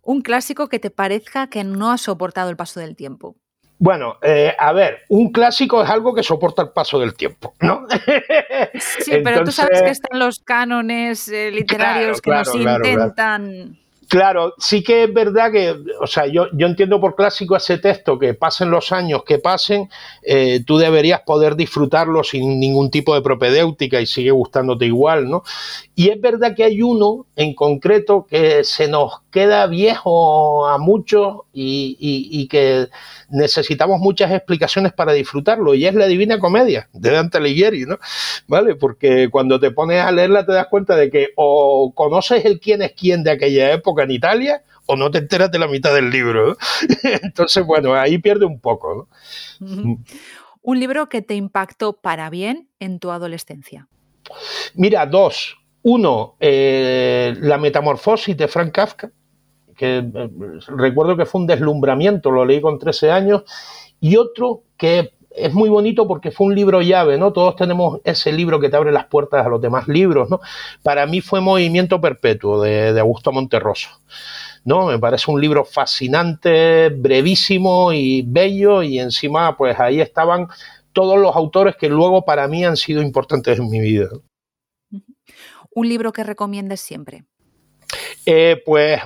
[0.09, 3.37] Un clásico que te parezca que no ha soportado el paso del tiempo.
[3.79, 7.87] Bueno, eh, a ver, un clásico es algo que soporta el paso del tiempo, ¿no?
[9.05, 13.79] Sí, pero tú sabes que están los cánones eh, literarios que nos intentan...
[14.09, 18.19] Claro, sí que es verdad que, o sea, yo, yo entiendo por clásico ese texto
[18.19, 19.91] que pasen los años que pasen,
[20.23, 25.43] eh, tú deberías poder disfrutarlo sin ningún tipo de propedéutica y sigue gustándote igual, ¿no?
[25.99, 31.39] Y es verdad que hay uno en concreto que se nos queda viejo a muchos
[31.53, 32.87] y, y que
[33.31, 37.99] necesitamos muchas explicaciones para disfrutarlo y es la Divina Comedia de Dante Alighieri, ¿no?
[38.47, 38.77] ¿Vale?
[38.77, 42.81] Porque cuando te pones a leerla te das cuenta de que o conoces el quién
[42.83, 46.11] es quién de aquella época en Italia o no te enteras de la mitad del
[46.11, 46.57] libro.
[47.25, 49.09] Entonces, bueno, ahí pierde un poco.
[49.59, 49.99] ¿no?
[50.63, 53.89] Un libro que te impactó para bien en tu adolescencia.
[54.75, 55.58] Mira, dos.
[55.83, 59.11] Uno, eh, La Metamorfosis de Frank Kafka,
[59.77, 60.31] que eh,
[60.77, 63.45] recuerdo que fue un deslumbramiento, lo leí con 13 años,
[64.01, 67.33] y otro que es muy bonito porque fue un libro llave, ¿no?
[67.33, 70.41] Todos tenemos ese libro que te abre las puertas a los demás libros, ¿no?
[70.83, 73.89] Para mí fue Movimiento Perpetuo de, Augusto Monterroso,
[74.65, 74.87] ¿no?
[74.87, 80.49] Me parece un libro fascinante, brevísimo y bello y encima pues ahí estaban
[80.93, 84.09] todos los autores que luego para mí han sido importantes en mi vida.
[85.79, 87.23] Un libro que recomiendes siempre.
[88.27, 89.01] Eh, pues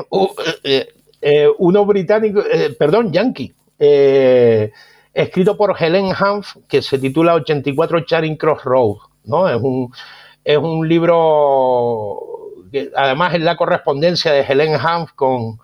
[0.64, 0.88] eh,
[1.20, 2.42] eh, uno británico,
[2.78, 3.52] perdón, yankee,
[5.12, 9.50] escrito por Helen Hanf, que se titula 84 Charing Cross Road, ¿no?
[9.50, 9.92] Es un,
[10.42, 12.16] es un libro
[12.72, 15.58] que además es la correspondencia de Helen Hanf con,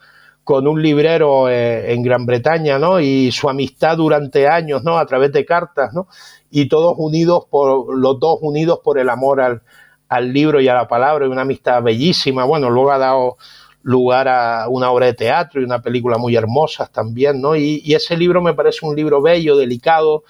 [0.45, 3.01] con un librero en Gran Bretaña, ¿no?
[3.01, 4.99] Y su amistad durante años, ¿no?
[4.99, 6.07] A través de cartas, ¿no?
[6.51, 9.63] Y todos unidos por, los dos unidos por el amor al,
[10.09, 12.45] al libro y a la palabra, y una amistad bellísima.
[12.45, 13.37] Bueno, luego ha dado
[13.83, 17.57] lugar a una obra de teatro y una película muy hermosas también, ¿no?
[17.57, 20.25] Y, ese libro me parece un libro bello, delicado,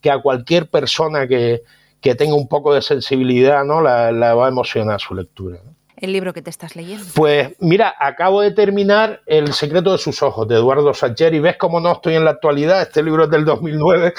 [0.00, 1.62] que a cualquier persona que,
[2.00, 3.80] tenga un poco de sensibilidad, ¿no?
[3.80, 5.58] La, va a emocionar su lectura.
[5.96, 7.04] ¿El libro que te estás leyendo?
[7.14, 11.38] Pues mira, acabo de terminar El secreto de sus ojos de Eduardo Sacheri.
[11.38, 12.82] ¿Ves cómo no estoy en la actualidad?
[12.82, 14.12] Este libro es del 2009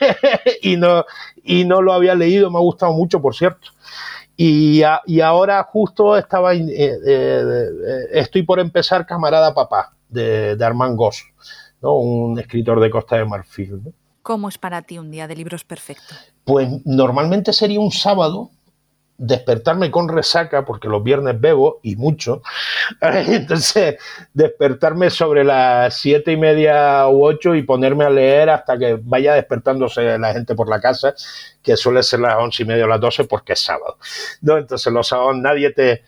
[0.62, 1.06] y, no,
[1.42, 3.68] y no lo había leído, me ha gustado mucho, por cierto.
[4.36, 4.82] Y,
[5.20, 7.68] ahora justo estaba, eh, eh, eh,
[8.12, 11.24] estoy por empezar Camarada Papá de, de Armand Goss,
[11.80, 11.96] ¿no?
[11.96, 13.80] un escritor de Costa de Marfil.
[14.22, 16.14] ¿Cómo es para ti un día de libros perfecto?
[16.44, 18.50] Pues normalmente sería un sábado
[19.22, 22.42] despertarme con resaca, porque los viernes bebo y mucho.
[23.00, 23.96] Entonces,
[24.34, 29.34] despertarme sobre las siete y media u ocho y ponerme a leer hasta que vaya
[29.34, 31.14] despertándose la gente por la casa,
[31.62, 33.96] que suele ser las once y media o las doce porque es sábado.
[34.40, 34.58] ¿no?
[34.58, 36.02] Entonces, los sábados nadie te,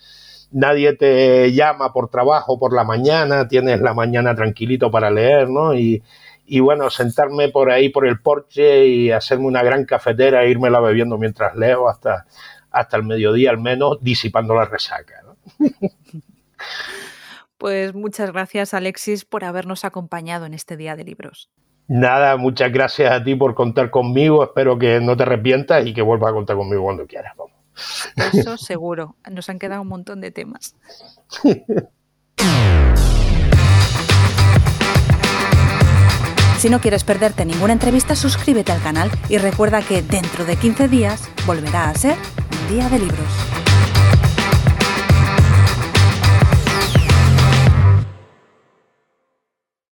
[0.51, 5.73] nadie te llama por trabajo por la mañana, tienes la mañana tranquilito para leer, ¿no?
[5.73, 6.03] Y,
[6.47, 10.69] y bueno, sentarme por ahí por el porche y hacerme una gran cafetera e irme
[10.69, 12.27] la bebiendo mientras leo hasta,
[12.75, 15.23] hasta el mediodía al menos, disipando la resaca.
[17.57, 21.51] Pues muchas gracias Alexis por habernos acompañado en este día de libros.
[21.87, 24.45] Nada, muchas gracias a ti por contar conmigo.
[24.45, 27.35] Espero que no te arrepientas y que vuelvas a contar conmigo cuando quieras.
[28.35, 29.17] Eso seguro.
[29.31, 30.77] Nos han quedado un montón de temas.
[36.65, 40.89] Si no quieres perderte ninguna entrevista, suscríbete al canal y recuerda que dentro de 15
[40.89, 42.17] días volverá a ser
[42.69, 43.64] día de libros.